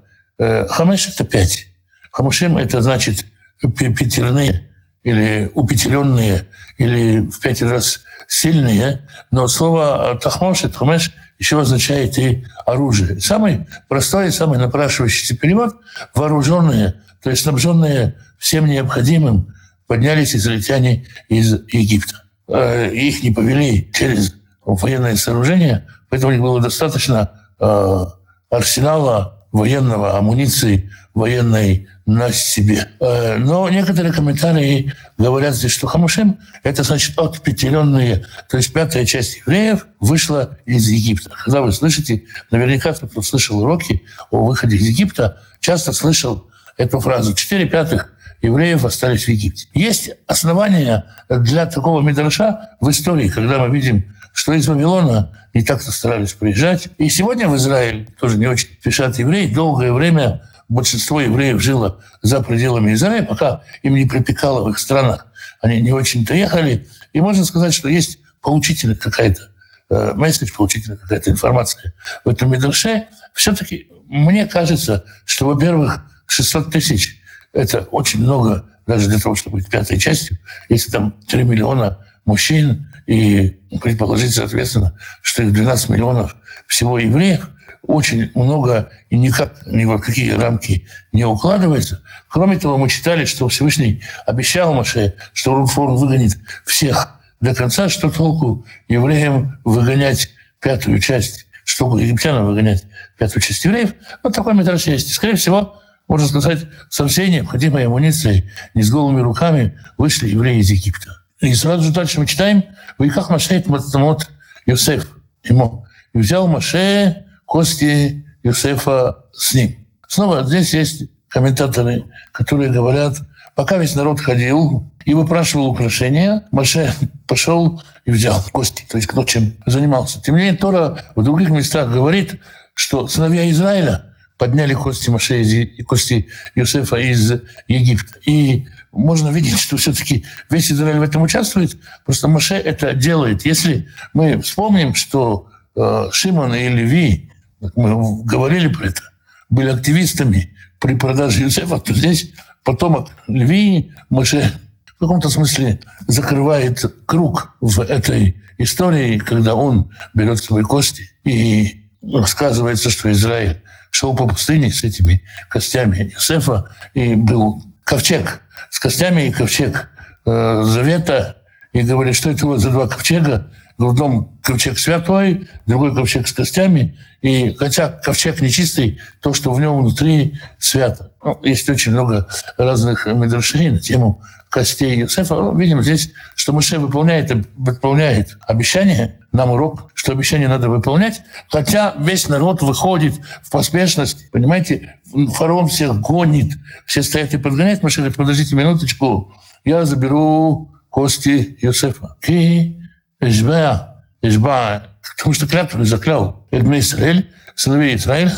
Хамеш– 0.69 1.07
это 1.09 1.23
пять. 1.23 1.67
Хамушим– 2.11 2.57
это 2.59 2.81
значит 2.81 3.25
пятерные 3.61 4.69
или 5.03 5.49
упетеренные, 5.53 6.45
или 6.77 7.21
в 7.21 7.39
пять 7.39 7.61
раз 7.61 8.01
сильные. 8.27 9.07
Но 9.31 9.47
слово 9.47 10.19
«тахмош»– 10.21 10.63
хамеш 10.75 11.13
еще 11.39 11.61
означает 11.61 12.17
и 12.17 12.45
оружие. 12.65 13.19
Самый 13.21 13.67
простой 13.87 14.27
и 14.27 14.31
самый 14.31 14.57
напрашивающийся 14.57 15.37
перевод– 15.37 15.75
вооруженные, 16.15 16.95
то 17.23 17.29
есть 17.29 17.43
снабженные 17.43 18.15
всем 18.37 18.65
необходимым, 18.65 19.53
поднялись 19.87 20.35
израильтяне 20.35 21.05
из 21.29 21.53
Египта. 21.71 22.23
Э, 22.47 22.89
их 22.93 23.23
не 23.23 23.31
повели 23.31 23.91
через 23.93 24.35
военное 24.65 25.15
сооружение, 25.15 25.85
поэтому 26.09 26.31
у 26.31 26.33
них 26.33 26.41
было 26.41 26.61
достаточно 26.61 27.31
э, 27.59 28.05
арсенала 28.49 29.45
военного, 29.51 30.17
амуниции 30.17 30.89
военной 31.13 31.87
на 32.05 32.31
себе. 32.31 32.87
Э, 33.01 33.37
но 33.37 33.67
некоторые 33.69 34.13
комментарии 34.13 34.93
говорят 35.17 35.55
здесь, 35.55 35.71
что 35.71 35.87
Хамушим– 35.87 36.39
это 36.63 36.83
значит 36.83 37.17
отпетеренные, 37.17 38.25
то 38.49 38.55
есть 38.55 38.71
пятая 38.71 39.05
часть 39.05 39.37
евреев 39.39 39.85
вышла 39.99 40.57
из 40.65 40.87
Египта. 40.87 41.31
Когда 41.43 41.61
вы 41.61 41.73
слышите, 41.73 42.23
наверняка 42.49 42.93
кто 42.93 43.21
слышал 43.21 43.59
уроки 43.59 44.03
о 44.31 44.45
выходе 44.45 44.77
из 44.77 44.87
Египта, 44.87 45.41
часто 45.59 45.91
слышал 45.91 46.47
эту 46.77 47.01
фразу 47.01 47.33
«четыре 47.33 47.65
пятых 47.65 48.13
евреев 48.41 48.85
остались 48.85 49.25
в 49.25 49.29
Египте». 49.29 49.67
Есть 49.73 50.11
основания 50.27 51.05
для 51.29 51.65
такого 51.65 52.01
мидраша 52.01 52.71
в 52.79 52.89
истории, 52.89 53.29
когда 53.29 53.59
мы 53.59 53.75
видим 53.75 54.05
что 54.37 54.53
из 54.53 54.67
Вавилона 54.67 55.31
не 55.55 55.63
так-то 55.63 55.91
старались 55.91 56.33
приезжать. 56.33 56.89
И 56.99 57.09
сегодня 57.09 57.47
в 57.47 57.55
Израиль 57.55 58.07
тоже 58.19 58.37
не 58.37 58.45
очень 58.45 58.69
спешат 58.79 59.17
евреи. 59.17 59.51
Долгое 59.51 59.91
время 59.91 60.43
большинство 60.69 61.19
евреев 61.19 61.59
жило 61.59 62.01
за 62.21 62.43
пределами 62.43 62.93
Израиля, 62.93 63.25
пока 63.25 63.63
им 63.81 63.95
не 63.95 64.05
припекало 64.05 64.63
в 64.63 64.69
их 64.69 64.77
странах. 64.77 65.25
Они 65.59 65.81
не 65.81 65.91
очень-то 65.91 66.35
ехали. 66.35 66.87
И 67.13 67.19
можно 67.19 67.45
сказать, 67.45 67.73
что 67.73 67.89
есть 67.89 68.19
поучительная 68.39 68.95
какая-то 68.95 69.49
э, 69.89 70.13
месседж, 70.13 70.51
поучительная 70.55 70.99
какая-то 70.99 71.31
информация 71.31 71.95
в 72.23 72.29
этом 72.29 72.51
Мидрше. 72.51 73.07
Все-таки 73.33 73.89
мне 74.05 74.45
кажется, 74.45 75.03
что, 75.25 75.47
во-первых, 75.47 76.05
600 76.27 76.71
тысяч– 76.71 77.16
это 77.57 77.81
очень 77.91 78.21
много 78.21 78.65
даже 78.85 79.09
для 79.09 79.19
того, 79.19 79.35
чтобы 79.35 79.57
быть 79.57 79.69
пятой 79.69 79.97
частью. 79.97 80.37
Если 80.69 80.91
там 80.91 81.15
3 81.27 81.43
миллиона 81.43 81.99
мужчин, 82.25 82.87
и 83.07 83.57
предположить, 83.81 84.35
соответственно, 84.35 84.93
что 85.21 85.43
их 85.43 85.53
12 85.53 85.89
миллионов 85.89 86.35
всего 86.67 86.99
евреев 86.99 87.49
очень 87.83 88.31
много 88.35 88.89
и 89.09 89.17
никак 89.17 89.65
ни 89.65 89.85
в 89.85 89.97
какие 89.99 90.31
рамки 90.31 90.85
не 91.13 91.23
укладывается. 91.23 92.03
Кроме 92.27 92.59
того, 92.59 92.77
мы 92.77 92.89
читали, 92.89 93.23
что 93.23 93.47
Всевышний 93.47 94.03
обещал 94.25 94.73
Маше, 94.73 95.15
что 95.31 95.53
он 95.53 95.95
выгонит 95.95 96.37
всех 96.65 97.17
до 97.39 97.55
конца, 97.55 97.87
что 97.87 98.09
толку 98.09 98.65
евреям 98.89 99.57
выгонять 99.63 100.29
пятую 100.59 100.99
часть, 100.99 101.47
что 101.63 101.97
египтянам 101.97 102.45
выгонять 102.45 102.83
пятую 103.17 103.41
часть 103.41 103.63
евреев. 103.63 103.93
Вот 104.21 104.35
такой 104.35 104.53
метраж 104.53 104.85
есть. 104.87 105.13
Скорее 105.13 105.35
всего, 105.35 105.81
можно 106.07 106.27
сказать, 106.27 106.65
со 106.89 107.07
всей 107.07 107.29
необходимой 107.29 107.85
амуницией, 107.85 108.49
не 108.73 108.83
с 108.83 108.89
голыми 108.89 109.21
руками 109.21 109.77
вышли 109.97 110.29
евреи 110.29 110.59
из 110.59 110.69
Египта. 110.71 111.21
И 111.41 111.53
сразу 111.53 111.83
же 111.83 111.91
дальше 111.91 112.19
мы 112.19 112.25
читаем, 112.25 112.63
«Вайках 112.97 113.29
Маше 113.29 113.63
Матамот 113.67 114.29
Йосеф 114.65 115.07
ему». 115.43 115.85
И 116.13 116.19
взял 116.19 116.47
Маше 116.47 117.25
кости 117.45 118.25
Йосефа 118.43 119.25
с 119.33 119.53
ним. 119.53 119.85
Снова 120.07 120.43
здесь 120.45 120.73
есть 120.73 121.03
комментаторы, 121.27 122.05
которые 122.31 122.71
говорят, 122.71 123.17
пока 123.55 123.77
весь 123.77 123.95
народ 123.95 124.19
ходил 124.19 124.91
и 125.05 125.13
выпрашивал 125.13 125.67
украшения, 125.67 126.43
Маше 126.51 126.93
пошел 127.27 127.81
и 128.05 128.11
взял 128.11 128.41
кости, 128.51 128.85
то 128.89 128.97
есть 128.97 129.07
кто 129.07 129.23
чем 129.25 129.53
занимался. 129.65 130.21
Тем 130.21 130.35
не 130.35 130.43
менее, 130.43 130.57
Тора 130.57 130.99
в 131.15 131.23
других 131.23 131.49
местах 131.49 131.91
говорит, 131.91 132.39
что 132.73 133.07
сыновья 133.07 133.49
Израиля 133.51 134.06
подняли 134.37 134.73
кости 134.73 135.09
Маше 135.09 135.41
и 135.41 135.83
кости 135.83 136.27
Иосифа 136.55 136.97
из 136.97 137.31
Египта. 137.67 138.19
И 138.25 138.67
можно 138.91 139.29
видеть, 139.29 139.59
что 139.59 139.77
все-таки 139.77 140.25
весь 140.49 140.71
Израиль 140.71 140.99
в 140.99 141.03
этом 141.03 141.21
участвует, 141.21 141.77
просто 142.05 142.27
Маше 142.27 142.55
это 142.55 142.93
делает. 142.93 143.45
Если 143.45 143.87
мы 144.13 144.41
вспомним, 144.41 144.95
что 144.95 145.47
э, 145.75 146.09
Шимон 146.11 146.53
и 146.53 146.69
Леви, 146.69 147.31
мы 147.75 148.23
говорили 148.23 148.67
про 148.67 148.87
это, 148.87 149.01
были 149.49 149.69
активистами 149.69 150.53
при 150.79 150.95
продаже 150.95 151.41
Юсефа, 151.43 151.79
то 151.79 151.93
здесь 151.93 152.31
потомок 152.63 153.09
Леви, 153.27 153.91
Маше 154.09 154.59
в 154.85 154.99
каком-то 154.99 155.29
смысле 155.29 155.79
закрывает 156.07 156.83
круг 157.05 157.55
в 157.61 157.81
этой 157.81 158.41
истории, 158.57 159.19
когда 159.19 159.55
он 159.55 159.91
берет 160.13 160.39
свои 160.39 160.63
кости 160.63 161.09
и 161.23 161.83
рассказывается, 162.01 162.89
что 162.89 163.11
Израиль 163.11 163.61
шел 163.91 164.15
по 164.15 164.27
пустыне 164.27 164.71
с 164.71 164.83
этими 164.83 165.23
костями 165.49 166.11
Юсефа, 166.13 166.69
и 166.93 167.15
был 167.15 167.63
ковчег 167.83 168.41
с 168.69 168.79
костями 168.79 169.27
и 169.27 169.31
ковчег 169.31 169.89
э, 170.25 170.63
завета, 170.63 171.37
и 171.73 171.81
говорит, 171.81 172.15
что 172.15 172.29
это 172.29 172.45
вот 172.45 172.59
за 172.59 172.69
два 172.69 172.87
ковчега, 172.87 173.51
в 173.77 173.89
одном 173.89 174.39
ковчег 174.41 174.79
святой, 174.79 175.47
другой 175.67 175.93
ковчег 175.93 176.27
с 176.27 176.33
костями, 176.33 176.97
и 177.21 177.53
хотя 177.53 177.89
ковчег 177.89 178.41
нечистый, 178.41 178.99
то, 179.21 179.33
что 179.33 179.53
в 179.53 179.59
нем 179.59 179.79
внутри, 179.79 180.39
свято. 180.57 181.11
Ну, 181.23 181.39
есть 181.43 181.69
очень 181.69 181.91
много 181.91 182.27
разных 182.57 183.05
медрашей 183.05 183.69
на 183.69 183.79
тему 183.79 184.21
костей 184.49 185.01
Иосифа. 185.01 185.35
Ну, 185.35 185.57
видим 185.57 185.81
здесь, 185.81 186.11
что 186.35 186.53
Моше 186.53 186.79
выполняет, 186.79 187.31
выполняет 187.55 188.37
обещание, 188.47 189.19
нам 189.31 189.51
урок, 189.51 189.91
что 189.93 190.11
обещание 190.11 190.47
надо 190.47 190.69
выполнять, 190.69 191.21
хотя 191.49 191.93
весь 191.99 192.27
народ 192.29 192.61
выходит 192.61 193.13
в 193.43 193.51
поспешность. 193.51 194.29
Понимаете, 194.31 194.95
фараон 195.33 195.67
всех 195.67 195.99
гонит, 195.99 196.53
все 196.85 197.03
стоят 197.03 197.33
и 197.33 197.37
подгоняют. 197.37 197.83
Моше 197.83 198.01
говорит, 198.01 198.17
подождите 198.17 198.55
минуточку, 198.55 199.33
я 199.63 199.85
заберу 199.85 200.71
кости 200.89 201.57
Иосифа. 201.61 202.15
И 202.27 202.79
Эшбеа, 203.19 204.03
Эшба, 204.21 204.83
потому 205.17 205.33
что 205.33 205.47
клятву 205.47 205.83
заклял 205.83 206.47
Эдме 206.51 206.79
Израиль, 206.79 207.31
сыновей 207.55 207.95
Израиля, 207.95 208.31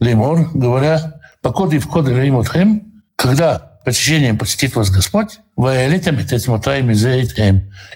Леймор, 0.00 0.50
говоря, 0.54 1.20
покоды 1.42 1.78
в 1.78 1.88
коды 1.88 2.14
Реймотхем, 2.14 3.02
когда 3.16 3.71
посещением 3.84 4.38
посетит 4.38 4.74
вас 4.76 4.90
Господь, 4.90 5.40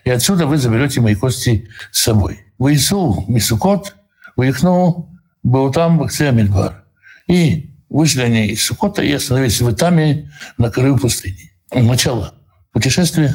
и 0.04 0.10
отсюда 0.10 0.46
вы 0.46 0.56
заберете 0.58 1.00
мои 1.00 1.14
кости 1.14 1.68
с 1.90 2.02
собой. 2.02 2.40
Выису 2.58 3.24
Мисукот, 3.28 3.94
выехнул 4.36 5.10
был 5.46 5.70
там 5.70 5.98
Бакция 5.98 6.32
Мидбар. 6.32 6.84
И 7.28 7.70
вышли 7.88 8.22
они 8.22 8.48
из 8.48 8.64
Сукота 8.64 9.02
и 9.02 9.12
остановились 9.12 9.60
в 9.60 9.70
Итаме 9.70 10.30
на 10.58 10.70
краю 10.70 10.98
пустыни. 10.98 11.52
Начало 11.72 12.34
путешествия. 12.72 13.34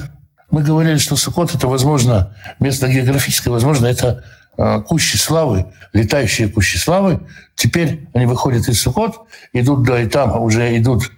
Мы 0.49 0.63
говорили, 0.63 0.97
что 0.97 1.15
Сукот– 1.15 1.55
это, 1.55 1.67
возможно, 1.67 2.35
место 2.59 2.89
географическое, 2.89 3.53
возможно, 3.53 3.87
это 3.87 4.25
э, 4.57 4.81
кущи 4.81 5.15
славы, 5.15 5.71
летающие 5.93 6.49
кущи 6.49 6.77
славы. 6.77 7.21
Теперь 7.55 8.09
они 8.13 8.25
выходят 8.25 8.67
из 8.67 8.81
Сукот, 8.81 9.21
идут 9.53 9.83
до 9.83 10.03
Итама, 10.05 10.39
уже 10.39 10.77
идут 10.77 11.09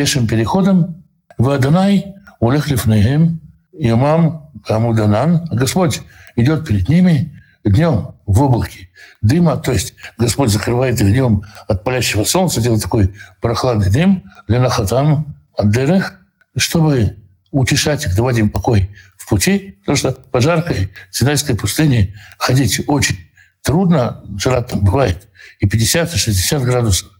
пешим 0.00 0.26
переходом. 0.26 1.04
В 1.36 1.50
Адонай 1.50 2.14
улехлив 2.38 2.86
нагим, 2.86 3.38
имам 3.74 4.50
Амуданан. 4.66 5.44
Господь 5.52 6.00
идет 6.36 6.66
перед 6.66 6.88
ними 6.88 7.38
днем 7.64 8.14
в 8.24 8.40
облаке 8.40 8.88
дыма, 9.20 9.58
то 9.58 9.72
есть 9.72 9.92
Господь 10.16 10.48
закрывает 10.48 10.98
их 11.02 11.08
днем 11.12 11.42
от 11.68 11.84
палящего 11.84 12.24
солнца, 12.24 12.62
делает 12.62 12.82
такой 12.82 13.14
прохладный 13.42 13.90
дым 13.90 14.24
для 14.48 14.58
нахатам, 14.58 15.36
андерах, 15.58 16.14
чтобы 16.56 17.18
утешать 17.50 18.06
их, 18.06 18.16
давать 18.16 18.38
им 18.38 18.48
покой 18.48 18.88
в 19.18 19.28
пути, 19.28 19.76
потому 19.80 19.96
что 19.96 20.12
по 20.12 20.40
жаркой 20.40 20.88
Синайской 21.10 21.56
пустыне 21.56 22.14
ходить 22.38 22.80
очень 22.86 23.18
трудно, 23.62 24.24
жара 24.38 24.62
там 24.62 24.82
бывает 24.82 25.28
и 25.58 25.68
50, 25.68 26.14
и 26.14 26.16
60 26.16 26.62
градусов, 26.62 27.10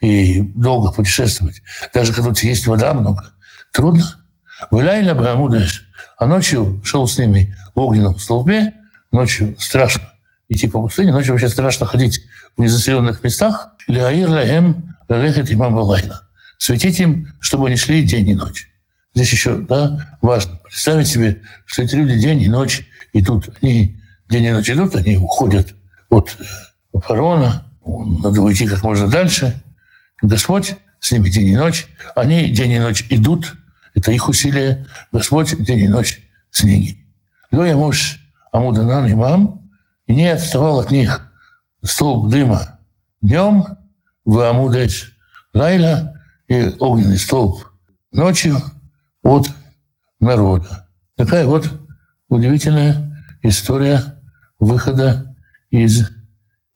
и 0.00 0.40
долго 0.40 0.92
путешествовать. 0.92 1.62
Даже 1.92 2.12
когда 2.12 2.30
у 2.30 2.34
тебя 2.34 2.50
есть 2.50 2.66
вода 2.66 2.94
много, 2.94 3.32
трудно. 3.72 4.04
Виляйля 4.70 5.14
Брамудеш, 5.14 5.88
а 6.18 6.26
ночью 6.26 6.80
шел 6.84 7.06
с 7.06 7.18
ними 7.18 7.56
в 7.74 7.80
огненном 7.80 8.18
столбе, 8.18 8.74
ночью 9.12 9.56
страшно 9.58 10.12
идти 10.48 10.66
по 10.66 10.80
пустыне, 10.80 11.12
ночью 11.12 11.32
вообще 11.32 11.48
страшно 11.48 11.86
ходить 11.86 12.24
в 12.56 12.62
незаселенных 12.62 13.22
местах. 13.22 13.74
Ляир 13.86 14.28
лахем 14.28 14.96
лалехет 15.08 15.52
имам 15.52 15.74
балайна. 15.74 16.22
Светить 16.58 16.98
им, 17.00 17.28
чтобы 17.40 17.68
они 17.68 17.76
шли 17.76 18.02
день 18.02 18.28
и 18.30 18.34
ночь. 18.34 18.68
Здесь 19.14 19.32
еще 19.32 19.56
да, 19.56 20.18
важно 20.22 20.56
представить 20.64 21.08
себе, 21.08 21.42
что 21.66 21.82
эти 21.82 21.94
люди 21.94 22.18
день 22.18 22.42
и 22.42 22.48
ночь 22.48 22.86
идут. 23.12 23.50
Они 23.62 24.00
день 24.28 24.44
и 24.44 24.50
ночь 24.50 24.70
идут, 24.70 24.96
они 24.96 25.16
уходят 25.16 25.74
от 26.10 26.36
фараона, 26.92 27.64
надо 27.84 28.42
уйти 28.42 28.66
как 28.66 28.82
можно 28.82 29.08
дальше. 29.08 29.62
Господь 30.22 30.76
с 31.00 31.12
ними 31.12 31.28
день 31.28 31.48
и 31.48 31.56
ночь. 31.56 31.86
Они 32.14 32.50
день 32.50 32.72
и 32.72 32.78
ночь 32.78 33.06
идут. 33.10 33.54
Это 33.94 34.12
их 34.12 34.28
усилия. 34.28 34.86
Господь 35.12 35.56
день 35.62 35.84
и 35.84 35.88
ночь 35.88 36.20
с 36.50 36.64
ними. 36.64 37.06
Но 37.50 37.64
я 37.64 37.76
муж 37.76 38.18
Амуданан 38.52 39.10
имам, 39.12 39.70
и 40.06 40.14
не 40.14 40.28
отставал 40.28 40.80
от 40.80 40.90
них 40.90 41.30
столб 41.82 42.30
дыма 42.30 42.78
днем 43.20 43.64
в 44.24 44.40
Амудеш 44.40 45.16
Лайла 45.52 46.14
и 46.48 46.74
огненный 46.78 47.18
столб 47.18 47.66
ночью 48.12 48.56
от 49.22 49.48
народа. 50.20 50.88
Такая 51.16 51.46
вот 51.46 51.70
удивительная 52.28 53.24
история 53.42 54.20
выхода 54.58 55.36
из 55.70 56.10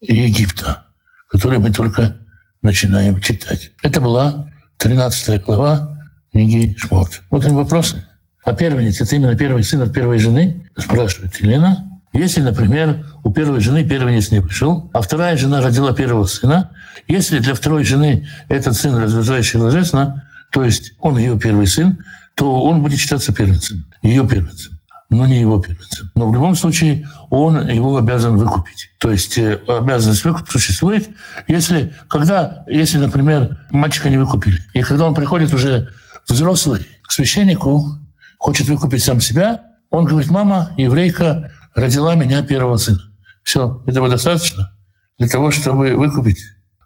Египта, 0.00 0.86
которую 1.28 1.60
мы 1.60 1.72
только 1.72 2.18
начинаем 2.62 3.20
читать. 3.20 3.72
Это 3.82 4.00
была 4.00 4.48
13 4.78 5.44
глава 5.44 5.98
книги 6.32 6.74
Шмот. 6.78 7.22
Вот 7.30 7.44
они 7.44 7.54
вопросы. 7.54 8.04
А 8.44 8.54
первенец– 8.54 9.00
это 9.00 9.14
именно 9.14 9.36
первый 9.36 9.62
сын 9.62 9.82
от 9.82 9.92
первой 9.92 10.18
жены? 10.18 10.68
Спрашивает 10.76 11.36
Елена. 11.36 11.88
Если, 12.12 12.40
например, 12.40 13.06
у 13.22 13.32
первой 13.32 13.60
жены 13.60 13.88
первенец 13.88 14.30
не 14.30 14.42
пришел, 14.42 14.90
а 14.92 15.00
вторая 15.00 15.36
жена 15.36 15.60
родила 15.60 15.92
первого 15.94 16.26
сына, 16.26 16.70
если 17.08 17.38
для 17.38 17.54
второй 17.54 17.84
жены 17.84 18.28
этот 18.48 18.76
сын 18.76 18.96
разрушающий 18.96 19.58
ложесно, 19.58 20.28
то 20.50 20.64
есть 20.64 20.92
он 20.98 21.16
ее 21.18 21.38
первый 21.38 21.66
сын, 21.66 21.98
то 22.34 22.62
он 22.62 22.82
будет 22.82 22.98
считаться 22.98 23.32
первенцем, 23.32 23.86
ее 24.02 24.26
первенцем, 24.26 24.71
но 25.12 25.26
не 25.26 25.40
его 25.40 25.60
первенцем. 25.60 26.10
Но 26.14 26.30
в 26.30 26.34
любом 26.34 26.56
случае 26.56 27.08
он 27.30 27.68
его 27.68 27.96
обязан 27.96 28.36
выкупить. 28.36 28.90
То 28.98 29.10
есть 29.10 29.38
э, 29.38 29.60
обязанность 29.68 30.24
выкупа 30.24 30.50
существует, 30.50 31.08
если, 31.46 31.94
когда, 32.08 32.64
если, 32.66 32.98
например, 32.98 33.58
мальчика 33.70 34.10
не 34.10 34.18
выкупили, 34.18 34.58
и 34.74 34.82
когда 34.82 35.06
он 35.06 35.14
приходит 35.14 35.52
уже 35.52 35.90
взрослый 36.28 36.86
к 37.02 37.12
священнику, 37.12 37.98
хочет 38.38 38.68
выкупить 38.68 39.04
сам 39.04 39.20
себя, 39.20 39.62
он 39.90 40.04
говорит, 40.04 40.30
мама, 40.30 40.70
еврейка, 40.76 41.52
родила 41.74 42.14
меня 42.14 42.42
первого 42.42 42.76
сына. 42.76 43.00
Все, 43.42 43.82
этого 43.86 44.08
достаточно 44.08 44.72
для 45.18 45.28
того, 45.28 45.50
чтобы 45.50 45.94
выкупить. 45.94 46.40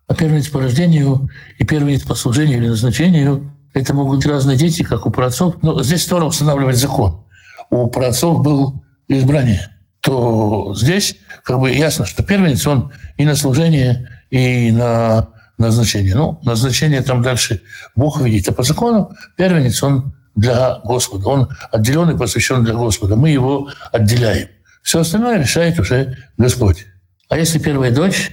А 0.08 0.14
первенец 0.14 0.48
по 0.48 0.60
рождению 0.60 1.30
и 1.58 1.64
первенец 1.64 2.02
по 2.02 2.14
служению 2.14 2.58
или 2.58 2.68
назначению– 2.68 3.52
это 3.76 3.92
могут 3.92 4.16
быть 4.16 4.26
разные 4.26 4.56
дети, 4.56 4.82
как 4.82 5.04
у 5.04 5.10
праотцов. 5.10 5.56
Но 5.60 5.82
здесь 5.82 6.06
Тора 6.06 6.24
устанавливает 6.24 6.78
закон. 6.78 7.25
У 7.70 7.88
праотцов 7.88 8.42
был 8.42 8.84
избрание. 9.08 9.68
То 10.00 10.74
здесь 10.76 11.16
как 11.42 11.58
бы 11.58 11.70
ясно, 11.72 12.06
что 12.06 12.22
первенец, 12.22 12.66
он 12.66 12.92
и 13.16 13.24
на 13.24 13.34
служение, 13.34 14.08
и 14.30 14.70
на 14.70 15.28
назначение. 15.58 16.14
Ну, 16.14 16.38
назначение 16.44 17.02
там 17.02 17.22
дальше 17.22 17.62
Бог 17.94 18.20
видит. 18.20 18.48
А 18.48 18.52
по 18.52 18.62
закону 18.62 19.12
первенец, 19.36 19.82
он 19.82 20.14
для 20.34 20.80
Господа. 20.84 21.28
Он 21.28 21.48
отделен 21.72 22.10
и 22.10 22.18
посвящен 22.18 22.62
для 22.62 22.74
Господа. 22.74 23.16
Мы 23.16 23.30
его 23.30 23.70
отделяем. 23.92 24.48
Все 24.82 25.00
остальное 25.00 25.38
решает 25.38 25.80
уже 25.80 26.16
Господь. 26.36 26.86
А 27.28 27.36
если 27.36 27.58
первая 27.58 27.90
дочь, 27.90 28.30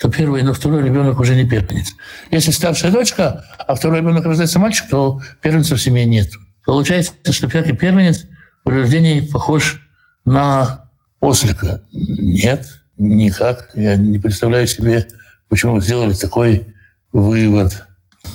то 0.00 0.08
первый, 0.10 0.42
но 0.42 0.54
второй 0.54 0.82
ребенок 0.82 1.20
уже 1.20 1.36
не 1.36 1.46
первенец. 1.46 1.92
Если 2.30 2.50
старшая 2.50 2.90
дочка, 2.90 3.44
а 3.58 3.74
второй 3.74 3.98
ребенок 3.98 4.24
рождается 4.24 4.58
мальчик, 4.58 4.88
то 4.88 5.20
первенца 5.42 5.76
в 5.76 5.82
семье 5.82 6.06
нет. 6.06 6.30
Получается, 6.64 7.12
что 7.30 7.48
пятый 7.48 7.76
первенец 7.76 8.24
рождении 8.70 9.20
похож 9.20 9.80
на 10.24 10.90
ослика. 11.20 11.82
Нет, 11.92 12.66
никак. 12.96 13.70
Я 13.74 13.96
не 13.96 14.18
представляю 14.18 14.66
себе, 14.66 15.06
почему 15.48 15.80
сделали 15.80 16.14
такой 16.14 16.66
вывод. 17.12 17.84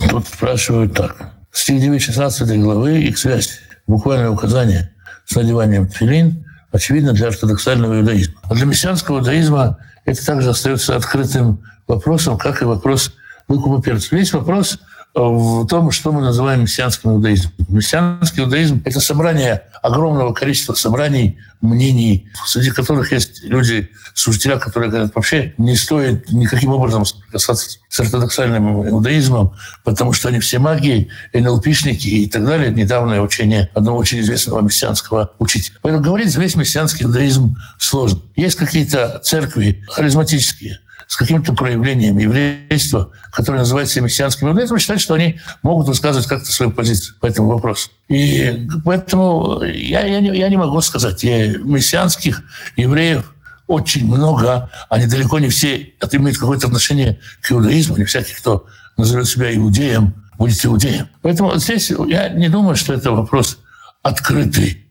Тут 0.09 0.27
спрашивают 0.27 0.93
так. 0.93 1.31
Стих 1.51 1.81
9, 1.81 2.01
16 2.01 2.59
главы, 2.61 2.99
их 2.99 3.17
связь, 3.17 3.59
буквальное 3.87 4.29
указание 4.29 4.93
с 5.25 5.35
надеванием 5.35 5.87
тфилин– 5.87 6.43
очевидно, 6.71 7.13
для 7.13 7.27
ортодоксального 7.27 7.99
иудаизма. 7.99 8.35
А 8.43 8.55
для 8.55 8.65
мессианского 8.65 9.19
иудаизма 9.19 9.77
это 10.05 10.25
также 10.25 10.49
остается 10.49 10.95
открытым 10.95 11.63
вопросом, 11.87 12.37
как 12.37 12.61
и 12.61 12.65
вопрос 12.65 13.13
выкупа 13.47 13.81
перцев. 13.81 14.11
Весь 14.11 14.33
вопрос 14.33 14.79
в 15.17 15.65
том, 15.65 15.91
что 15.91 16.11
мы 16.11 16.21
называем 16.21 16.61
мессианским 16.61 17.11
иудаизмом. 17.11 17.51
Мессианский 17.69 18.43
иудаизм– 18.43 18.81
это 18.85 18.99
собрание 18.99 19.63
огромного 19.81 20.33
количества 20.33 20.73
собраний, 20.75 21.39
мнений, 21.61 22.29
среди 22.45 22.69
которых 22.69 23.11
есть 23.11 23.43
люди, 23.43 23.89
служителя, 24.13 24.57
которые 24.57 24.91
говорят, 24.91 25.15
вообще 25.15 25.53
не 25.57 25.75
стоит 25.75 26.31
никаким 26.31 26.71
образом 26.71 27.03
соприкасаться 27.05 27.79
с 27.89 27.99
ортодоксальным 27.99 28.87
иудаизмом, 28.87 29.55
потому 29.83 30.13
что 30.13 30.29
они 30.29 30.39
все 30.39 30.59
маги, 30.59 31.09
НЛПшники 31.33 32.07
и 32.07 32.29
так 32.29 32.45
далее. 32.45 32.71
Недавнее 32.71 33.21
учение 33.21 33.69
одного 33.73 33.97
очень 33.97 34.19
известного 34.19 34.61
мессианского 34.61 35.31
учителя. 35.39 35.77
Поэтому 35.81 36.03
говорить 36.03 36.35
весь 36.35 36.55
мессианский 36.55 37.05
иудаизм 37.05 37.57
сложно. 37.79 38.21
Есть 38.35 38.55
какие-то 38.55 39.19
церкви 39.23 39.83
харизматические, 39.89 40.79
с 41.07 41.15
каким-то 41.15 41.53
проявлением 41.53 42.17
еврейства, 42.17 43.11
которое 43.31 43.59
называется 43.59 44.01
мессианским 44.01 44.49
иудаизмом, 44.49 44.79
считают, 44.79 45.01
что 45.01 45.13
они 45.13 45.39
могут 45.63 45.87
высказывать 45.87 46.27
как-то 46.27 46.51
свою 46.51 46.71
позицию 46.71 47.15
по 47.19 47.25
этому 47.25 47.49
вопросу. 47.49 47.89
И 48.09 48.67
поэтому 48.83 49.61
я, 49.63 50.05
я, 50.05 50.19
не, 50.19 50.37
я 50.37 50.49
не 50.49 50.57
могу 50.57 50.79
сказать, 50.81 51.23
я, 51.23 51.57
мессианских 51.57 52.43
евреев 52.75 53.33
очень 53.67 54.05
много, 54.05 54.69
они 54.89 55.07
далеко 55.07 55.39
не 55.39 55.49
все 55.49 55.93
имеют 56.11 56.37
какое-то 56.37 56.67
отношение 56.67 57.19
к 57.41 57.51
иудаизму, 57.51 57.97
не 57.97 58.05
всякий, 58.05 58.33
кто 58.33 58.65
назовет 58.97 59.27
себя 59.27 59.55
иудеем, 59.55 60.13
будет 60.37 60.65
иудеем. 60.65 61.07
Поэтому 61.21 61.55
здесь 61.55 61.91
я 62.07 62.29
не 62.29 62.49
думаю, 62.49 62.75
что 62.75 62.93
это 62.93 63.11
вопрос 63.11 63.59
открытый. 64.03 64.85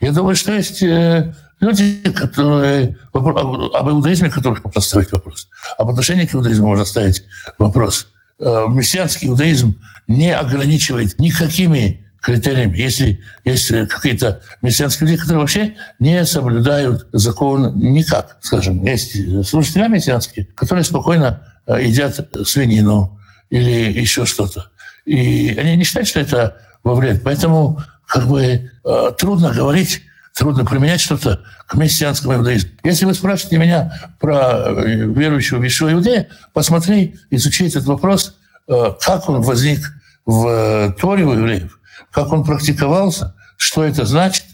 Я 0.00 0.12
думаю, 0.12 0.34
что 0.34 0.52
есть 0.52 0.82
э, 0.82 1.34
Люди, 1.62 2.02
которые... 2.10 2.98
Об 3.12 3.88
иудаизме, 3.88 4.30
которых 4.30 4.64
можно 4.64 4.80
ставить 4.80 5.12
вопрос. 5.12 5.48
Об 5.78 5.90
отношении 5.90 6.26
к 6.26 6.34
иудаизму 6.34 6.66
можно 6.66 6.84
ставить 6.84 7.22
вопрос. 7.56 8.08
Э, 8.40 8.66
мессианский 8.68 9.28
иудаизм 9.28 9.80
не 10.08 10.34
ограничивает 10.34 11.20
никакими 11.20 12.04
критериями. 12.20 12.76
Если 12.76 13.20
есть 13.44 13.68
какие-то 13.68 14.42
мессианские 14.60 15.08
люди, 15.08 15.20
которые 15.20 15.40
вообще 15.40 15.74
не 16.00 16.24
соблюдают 16.26 17.06
закон 17.12 17.78
никак, 17.78 18.38
скажем. 18.40 18.84
Есть 18.84 19.46
служители 19.48 19.86
мессианские, 19.86 20.46
которые 20.56 20.82
спокойно 20.82 21.46
э, 21.68 21.84
едят 21.84 22.28
свинину 22.44 23.20
или 23.50 24.00
еще 24.00 24.26
что-то. 24.26 24.72
И 25.04 25.54
они 25.56 25.76
не 25.76 25.84
считают, 25.84 26.08
что 26.08 26.18
это 26.18 26.56
во 26.82 26.96
вред. 26.96 27.22
Поэтому 27.22 27.80
как 28.08 28.26
бы 28.26 28.42
э, 28.84 29.12
трудно 29.16 29.52
говорить 29.52 30.02
трудно 30.42 30.64
применять 30.64 31.00
что-то 31.00 31.44
к 31.68 31.74
мессианскому 31.76 32.34
иудаизму. 32.34 32.70
Если 32.82 33.04
вы 33.04 33.14
спрашиваете 33.14 33.58
меня 33.58 34.12
про 34.18 34.64
э, 34.66 35.06
верующего 35.06 35.62
вещего 35.62 35.92
иудея, 35.92 36.28
посмотри, 36.52 37.14
изучи 37.30 37.68
этот 37.68 37.84
вопрос, 37.84 38.36
э, 38.66 38.92
как 39.00 39.28
он 39.28 39.40
возник 39.42 39.78
в 40.26 40.48
э, 40.48 40.92
Торе 41.00 41.22
у 41.22 41.32
евреев, 41.34 41.78
как 42.10 42.32
он 42.32 42.42
практиковался, 42.42 43.36
что 43.56 43.84
это 43.84 44.04
значит, 44.04 44.44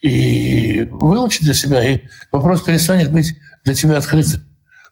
и 0.00 0.88
выучить 0.90 1.42
для 1.42 1.52
себя, 1.52 1.84
и 1.84 2.00
вопрос 2.32 2.62
перестанет 2.62 3.12
быть 3.12 3.36
для 3.64 3.74
тебя 3.74 3.98
открыты. 3.98 4.40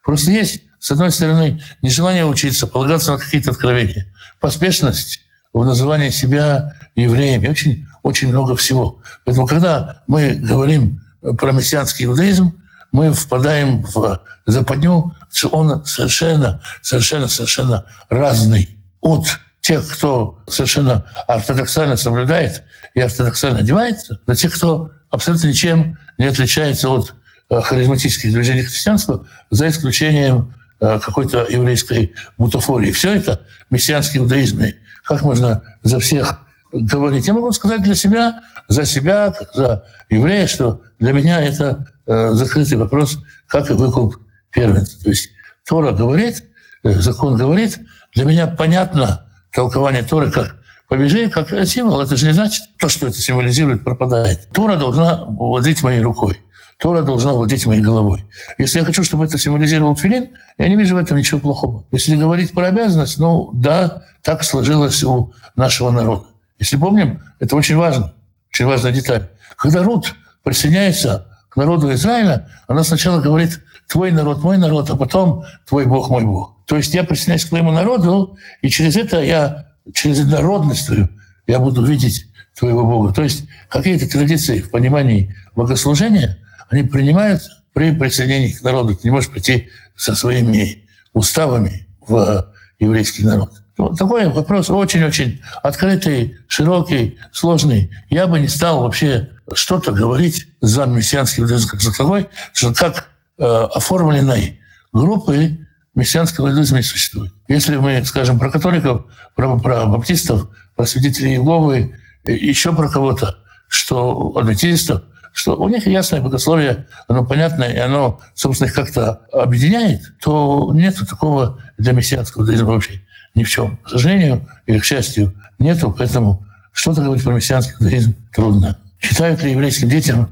Просто 0.05 0.33
есть, 0.33 0.65
с 0.79 0.91
одной 0.91 1.13
стороны, 1.13 1.63
нежелание 1.81 2.27
учиться, 2.27 2.67
полагаться 2.67 3.13
на 3.13 3.19
какие-то 3.19 3.53
откровения, 3.53 4.13
поспешность 4.39 5.21
в 5.55 5.65
назывании 5.65 6.11
себя 6.11 6.75
евреями, 6.95 7.49
очень, 7.49 7.87
очень 8.03 8.29
много 8.29 8.57
всего. 8.57 9.01
Поэтому, 9.25 9.47
когда 9.47 10.03
мы 10.07 10.35
говорим 10.35 11.03
про 11.39 11.53
мессианский 11.53 12.07
иудаизм, 12.07 12.55
мы 12.91 13.13
впадаем 13.13 13.83
в 13.83 14.21
западню, 14.47 15.15
что 15.33 15.49
он 15.49 15.85
совершенно, 15.85 16.61
совершенно, 16.83 17.29
совершенно 17.29 17.85
разный 18.11 18.77
от 19.01 19.27
тех, 19.61 19.89
кто 19.89 20.43
совершенно 20.47 21.07
ортодоксально 21.27 21.97
соблюдает 21.97 22.65
и 22.95 23.01
ортодоксально 23.01 23.61
одевается, 23.61 24.21
до 24.27 24.35
тех, 24.35 24.55
кто 24.55 24.91
абсолютно 25.11 25.47
ничем 25.47 25.99
не 26.19 26.27
отличается 26.27 26.91
от 26.91 27.15
э, 27.49 27.61
харизматических 27.61 28.33
движений 28.33 28.63
христианства, 28.63 29.27
за 29.51 29.69
исключением 29.69 30.53
э, 30.81 30.99
какой-то 30.99 31.47
еврейской 31.49 32.13
бутафории. 32.37 32.91
Все 32.91 33.15
это 33.15 33.41
мессианский 33.71 34.19
иудаизм. 34.19 34.63
Как 35.05 35.23
можно 35.23 35.63
за 35.83 36.01
всех 36.01 36.41
говорить? 36.73 37.27
Я 37.27 37.35
могу 37.35 37.53
сказать 37.53 37.83
для 37.83 37.95
себя, 37.95 38.43
за 38.69 38.85
себя, 38.85 39.35
за 39.55 39.85
еврея, 40.11 40.47
что 40.47 40.83
для 40.99 41.13
меня 41.13 41.41
это 41.41 41.87
э, 42.07 42.31
закрытый 42.33 42.79
вопрос, 42.79 43.19
как 43.47 43.71
и 43.71 43.75
выкуп 43.75 44.17
первенца. 44.51 45.03
То 45.03 45.11
есть 45.11 45.31
Тора 45.67 45.93
говорит, 45.93 46.45
закон 46.83 47.37
говорит, 47.37 47.81
для 48.15 48.25
меня 48.25 48.47
понятно, 48.47 49.27
толкование 49.53 50.03
Торы 50.03 50.31
как 50.31 50.57
побежи, 50.89 51.29
как 51.31 51.51
символ. 51.67 52.01
Это 52.01 52.17
же 52.17 52.27
не 52.27 52.33
значит, 52.33 52.65
то, 52.79 52.89
что 52.89 53.07
это 53.07 53.19
символизирует, 53.19 53.85
пропадает. 53.85 54.49
Тора 54.53 54.77
должна 54.77 55.25
владеть 55.25 55.83
моей 55.83 56.01
рукой. 56.01 56.41
Тора 56.79 57.03
должна 57.03 57.33
владеть 57.33 57.65
моей 57.65 57.81
головой. 57.81 58.25
Если 58.59 58.81
я 58.81 58.85
хочу, 58.85 59.05
чтобы 59.05 59.25
это 59.25 59.39
символизировал 59.39 59.95
филин, 59.95 60.31
я 60.59 60.69
не 60.69 60.77
вижу 60.77 60.97
в 60.97 60.99
этом 60.99 61.17
ничего 61.17 61.39
плохого. 61.39 61.85
Если 61.93 62.17
говорить 62.17 62.53
про 62.53 62.67
обязанность, 62.67 63.19
ну 63.19 63.51
да, 63.55 64.03
так 64.23 64.43
сложилось 64.43 65.03
у 65.05 65.33
нашего 65.55 65.91
народа. 65.91 66.25
Если 66.63 66.77
помним, 66.77 67.21
это 67.41 67.57
очень 67.57 67.75
важно, 67.75 68.15
очень 68.53 68.67
важная 68.67 68.93
деталь. 68.93 69.29
Когда 69.57 69.83
Рут 69.83 70.15
присоединяется 70.45 71.27
к 71.49 71.57
народу 71.57 71.93
Израиля, 71.93 72.49
она 72.69 72.85
сначала 72.85 73.21
говорит 73.21 73.59
«твой 73.89 74.13
народ, 74.13 74.45
мой 74.45 74.59
народ», 74.59 74.89
а 74.89 74.97
потом 74.97 75.43
«твой 75.69 75.87
Бог, 75.87 76.09
мой 76.09 76.23
Бог». 76.23 76.55
То 76.67 76.77
есть 76.77 76.95
я 76.95 77.03
присоединяюсь 77.03 77.47
к 77.47 77.49
твоему 77.49 77.73
народу, 77.73 78.39
и 78.61 78.69
через 78.69 78.95
это 78.95 79.21
я, 79.21 79.73
через 79.93 80.25
народность 80.25 80.87
твою, 80.87 81.09
я 81.49 81.59
буду 81.59 81.85
видеть 81.85 82.29
твоего 82.57 82.87
Бога. 82.87 83.13
То 83.13 83.25
есть 83.25 83.45
какие-то 83.69 84.09
традиции 84.09 84.61
в 84.61 84.71
понимании 84.71 85.35
богослужения, 85.57 86.39
они 86.69 86.85
принимаются 86.85 87.61
при 87.73 87.91
присоединении 87.91 88.53
к 88.53 88.63
народу. 88.63 88.95
Ты 88.95 89.09
не 89.09 89.11
можешь 89.11 89.31
прийти 89.31 89.69
со 89.97 90.15
своими 90.15 90.85
уставами 91.13 91.89
в 92.07 92.55
еврейский 92.79 93.25
народ. 93.25 93.62
Вот 93.83 93.99
такой 93.99 94.29
вопрос 94.29 94.71
очень-очень 94.71 95.41
открытый, 95.63 96.37
широкий, 96.47 97.19
сложный. 97.33 97.91
Я 98.11 98.29
бы 98.29 98.39
не 98.39 98.47
стал 98.47 98.83
вообще 98.83 99.31
что-то 99.55 99.91
говорить 99.91 100.47
за 100.61 100.87
мессианский 100.87 101.43
как 101.69 101.81
таковой, 101.81 102.29
что 102.53 102.73
как 102.73 103.09
э, 103.39 103.45
оформленной 103.45 104.61
группы 104.93 105.67
мессианского 105.97 106.51
иудаизма 106.51 106.79
не 106.79 106.85
существует. 106.85 107.33
Если 107.49 107.77
мы 107.77 108.05
скажем 108.05 108.39
про 108.39 108.51
католиков, 108.51 109.07
про, 109.35 109.59
про 109.59 109.87
баптистов, 109.87 110.49
про 110.77 110.87
свидетелей 110.87 111.33
Иеговы, 111.33 111.97
еще 112.25 112.73
про 112.73 112.89
кого-то, 112.89 113.39
что 113.67 114.33
адвентистов, 114.37 115.03
что 115.33 115.57
у 115.57 115.69
них 115.69 115.89
ясное 115.89 116.21
богословие, 116.21 116.87
оно 117.09 117.25
понятное, 117.25 117.73
и 117.73 117.79
оно, 117.79 118.21
собственно, 118.35 118.69
их 118.69 118.75
как-то 118.75 119.23
объединяет, 119.33 120.03
то 120.23 120.71
нет 120.73 120.97
такого 121.09 121.59
для 121.79 121.93
мессианского 121.93 122.43
иудаизма 122.43 122.69
вообще 122.69 123.03
ни 123.35 123.45
в 123.45 123.51
чем. 123.51 123.79
К 123.79 123.91
сожалению 123.91 124.49
или 124.67 124.79
к 124.79 124.85
счастью, 124.85 125.35
нету, 125.59 125.95
поэтому 125.97 126.47
что-то 126.73 127.03
говорить 127.03 127.25
про 127.25 127.33
мессианский 127.33 127.75
иудаизм 127.79 128.15
трудно. 128.33 128.79
Читают 128.99 129.43
ли 129.43 129.53
еврейским 129.53 129.89
детям 129.89 130.29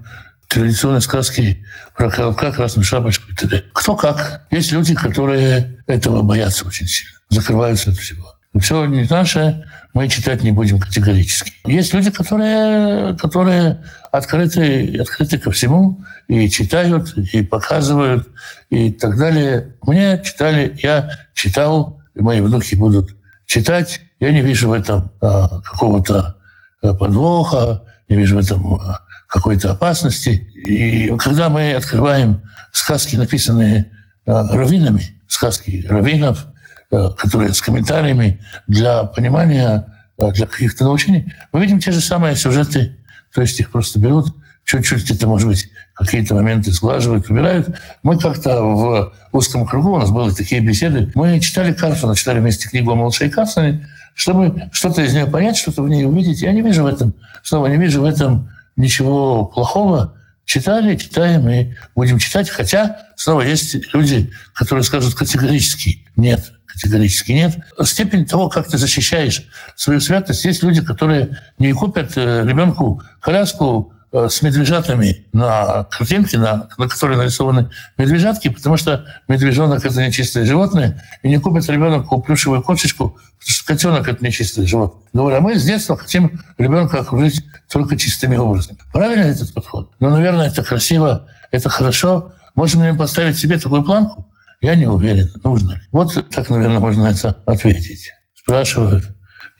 традиционные 0.48 1.00
сказки 1.00 1.64
про 1.96 2.10
колобка, 2.10 2.52
красную 2.52 2.84
шапочку 2.84 3.30
и 3.30 3.34
т.д. 3.34 3.64
Кто 3.72 3.96
как. 3.96 4.46
Есть 4.50 4.72
люди, 4.72 4.94
которые 4.94 5.78
этого 5.86 6.22
боятся 6.22 6.66
очень 6.66 6.86
сильно, 6.86 7.18
закрываются 7.28 7.90
от 7.90 7.96
всего. 7.96 8.34
Все 8.58 8.84
не 8.86 9.06
наше, 9.08 9.64
мы 9.94 10.08
читать 10.08 10.42
не 10.42 10.50
будем 10.50 10.80
категорически. 10.80 11.52
Есть 11.66 11.94
люди, 11.94 12.10
которые, 12.10 13.16
которые 13.16 13.84
открыты, 14.10 14.98
открыты 15.00 15.38
ко 15.38 15.52
всему 15.52 16.04
и 16.26 16.50
читают, 16.50 17.16
и 17.16 17.42
показывают, 17.42 18.28
и 18.70 18.90
так 18.90 19.16
далее. 19.16 19.76
Мне 19.82 20.20
читали, 20.24 20.76
я 20.82 21.10
читал, 21.32 21.99
мои 22.20 22.40
внуки 22.40 22.74
будут 22.74 23.16
читать. 23.46 24.00
Я 24.20 24.32
не 24.32 24.42
вижу 24.42 24.68
в 24.68 24.72
этом 24.72 25.12
а, 25.20 25.60
какого-то 25.60 26.36
а, 26.82 26.94
подвоха, 26.94 27.82
не 28.08 28.16
вижу 28.16 28.36
в 28.36 28.38
этом 28.38 28.74
а, 28.74 29.00
какой-то 29.30 29.72
опасности. 29.72 30.30
И 30.54 31.16
когда 31.18 31.48
мы 31.48 31.72
открываем 31.74 32.42
сказки, 32.72 33.16
написанные 33.16 33.90
э, 34.26 34.32
раввинами, 34.32 35.20
сказки 35.28 35.86
раввинов, 35.88 36.46
э, 36.90 37.10
которые 37.16 37.54
с 37.54 37.60
комментариями 37.60 38.40
для 38.66 39.04
понимания, 39.04 39.86
э, 40.18 40.32
для 40.32 40.46
каких-то 40.46 40.84
научений, 40.84 41.32
мы 41.52 41.60
видим 41.60 41.80
те 41.80 41.92
же 41.92 42.00
самые 42.00 42.36
сюжеты, 42.36 42.96
то 43.32 43.40
есть 43.40 43.58
их 43.60 43.70
просто 43.70 44.00
берут, 44.00 44.34
чуть-чуть 44.64 45.10
это, 45.10 45.26
может 45.26 45.48
быть, 45.48 45.70
какие-то 46.00 46.34
моменты 46.34 46.72
сглаживают, 46.72 47.28
убирают. 47.28 47.76
Мы 48.02 48.18
как-то 48.18 48.62
в 48.62 49.12
узком 49.32 49.66
кругу, 49.66 49.92
у 49.92 49.98
нас 49.98 50.10
были 50.10 50.30
такие 50.30 50.60
беседы, 50.60 51.12
мы 51.14 51.38
читали 51.40 51.72
Карсона, 51.72 52.16
читали 52.16 52.40
вместе 52.40 52.68
книгу 52.68 52.90
о 52.90 52.94
Малыше 52.94 53.26
и 53.26 53.30
Карсоне, 53.30 53.86
чтобы 54.14 54.68
что-то 54.72 55.02
из 55.02 55.12
нее 55.12 55.26
понять, 55.26 55.56
что-то 55.56 55.82
в 55.82 55.88
ней 55.88 56.04
увидеть. 56.04 56.42
Я 56.42 56.52
не 56.52 56.62
вижу 56.62 56.82
в 56.82 56.86
этом, 56.86 57.14
снова 57.42 57.66
не 57.66 57.76
вижу 57.76 58.00
в 58.00 58.04
этом 58.04 58.50
ничего 58.76 59.44
плохого. 59.44 60.14
Читали, 60.46 60.96
читаем 60.96 61.48
и 61.48 61.74
будем 61.94 62.18
читать. 62.18 62.48
Хотя, 62.48 62.96
снова, 63.14 63.42
есть 63.42 63.94
люди, 63.94 64.32
которые 64.52 64.82
скажут 64.82 65.14
категорически 65.14 66.04
нет, 66.16 66.52
категорически 66.66 67.32
нет. 67.32 67.56
Степень 67.84 68.26
того, 68.26 68.48
как 68.48 68.66
ты 68.66 68.78
защищаешь 68.78 69.44
свою 69.76 70.00
святость, 70.00 70.44
есть 70.44 70.62
люди, 70.62 70.82
которые 70.82 71.38
не 71.58 71.72
купят 71.72 72.14
э, 72.16 72.44
ребенку 72.44 73.00
коляску 73.20 73.92
с 74.12 74.42
медвежатами 74.42 75.26
на 75.32 75.84
картинке, 75.84 76.38
на, 76.38 76.68
на 76.76 76.88
которой 76.88 77.16
нарисованы 77.16 77.70
медвежатки, 77.96 78.48
потому 78.48 78.76
что 78.76 79.06
медвежонок– 79.28 79.84
это 79.86 80.04
нечистое 80.04 80.44
животное, 80.44 81.04
и 81.22 81.28
не 81.28 81.38
купит 81.38 81.68
ребенок 81.68 82.08
плюшевую 82.24 82.62
кошечку, 82.62 83.10
потому 83.10 83.54
что 83.54 83.66
котенок– 83.66 84.08
это 84.08 84.24
нечистое 84.24 84.66
животное. 84.66 85.02
Говорю, 85.12 85.36
а 85.36 85.40
мы 85.40 85.56
с 85.56 85.64
детства 85.64 85.96
хотим 85.96 86.42
ребенка 86.58 87.00
окружить 87.00 87.44
только 87.72 87.96
чистыми 87.96 88.36
образами. 88.36 88.78
Правильно 88.92 89.24
этот 89.24 89.54
подход? 89.54 89.92
Ну, 90.00 90.10
наверное, 90.10 90.48
это 90.48 90.64
красиво, 90.64 91.28
это 91.52 91.68
хорошо. 91.68 92.32
Можем 92.56 92.82
ли 92.82 92.90
мы 92.90 92.98
поставить 92.98 93.38
себе 93.38 93.58
такую 93.58 93.84
планку? 93.84 94.26
Я 94.60 94.74
не 94.74 94.86
уверен, 94.86 95.30
нужно 95.44 95.74
ли. 95.74 95.80
Вот 95.92 96.12
так, 96.30 96.50
наверное, 96.50 96.80
можно 96.80 97.06
это 97.06 97.40
ответить. 97.46 98.10
Спрашивают, 98.34 99.04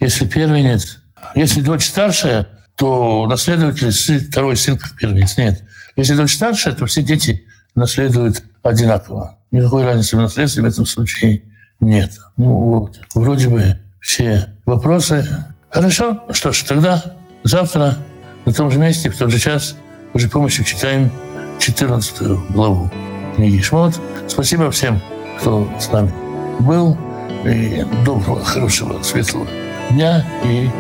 если 0.01 0.27
первенец, 0.27 0.99
если 1.37 1.61
дочь 1.61 1.87
старшая– 1.87 2.49
то 2.81 3.27
наследователь 3.27 3.91
второй 4.27 4.57
сын 4.57 4.79
как 4.79 4.97
первенец. 4.97 5.37
Нет. 5.37 5.63
Если 5.97 6.15
дочь 6.15 6.35
старшая, 6.35 6.75
то 6.75 6.87
все 6.87 7.03
дети 7.03 7.45
наследуют 7.75 8.43
одинаково. 8.63 9.37
Никакой 9.51 9.85
разницы 9.85 10.17
в 10.17 10.21
наследстве 10.21 10.63
в 10.63 10.67
этом 10.67 10.87
случае 10.87 11.43
нет. 11.79 12.13
Ну 12.39 12.47
вот, 12.47 12.99
вроде 13.15 13.51
бы 13.51 13.79
все 14.01 14.55
вопросы. 14.65 15.29
Хорошо, 15.69 16.25
что 16.31 16.53
ж, 16.53 16.63
тогда 16.63 17.05
завтра 17.45 17.99
на 18.47 18.53
том 18.55 18.71
же 18.71 18.79
месте, 18.79 19.11
в 19.11 19.19
тот 19.19 19.31
же 19.31 19.39
час, 19.39 19.77
уже 20.15 20.31
помощью 20.31 20.65
читаем 20.65 21.13
14 21.59 22.23
главу 22.49 22.91
книги 23.37 23.61
Шмот. 23.61 24.01
Спасибо 24.27 24.71
всем, 24.71 25.03
кто 25.39 25.71
с 25.79 25.93
нами 25.93 26.15
был. 26.61 26.97
И 27.45 27.85
доброго, 28.07 28.43
хорошего, 28.43 29.03
светлого 29.03 29.47
дня 29.91 30.25
и 30.45 30.71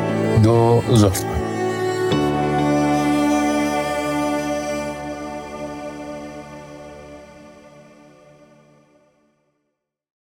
до 0.42 0.82
завтра. 0.88 1.39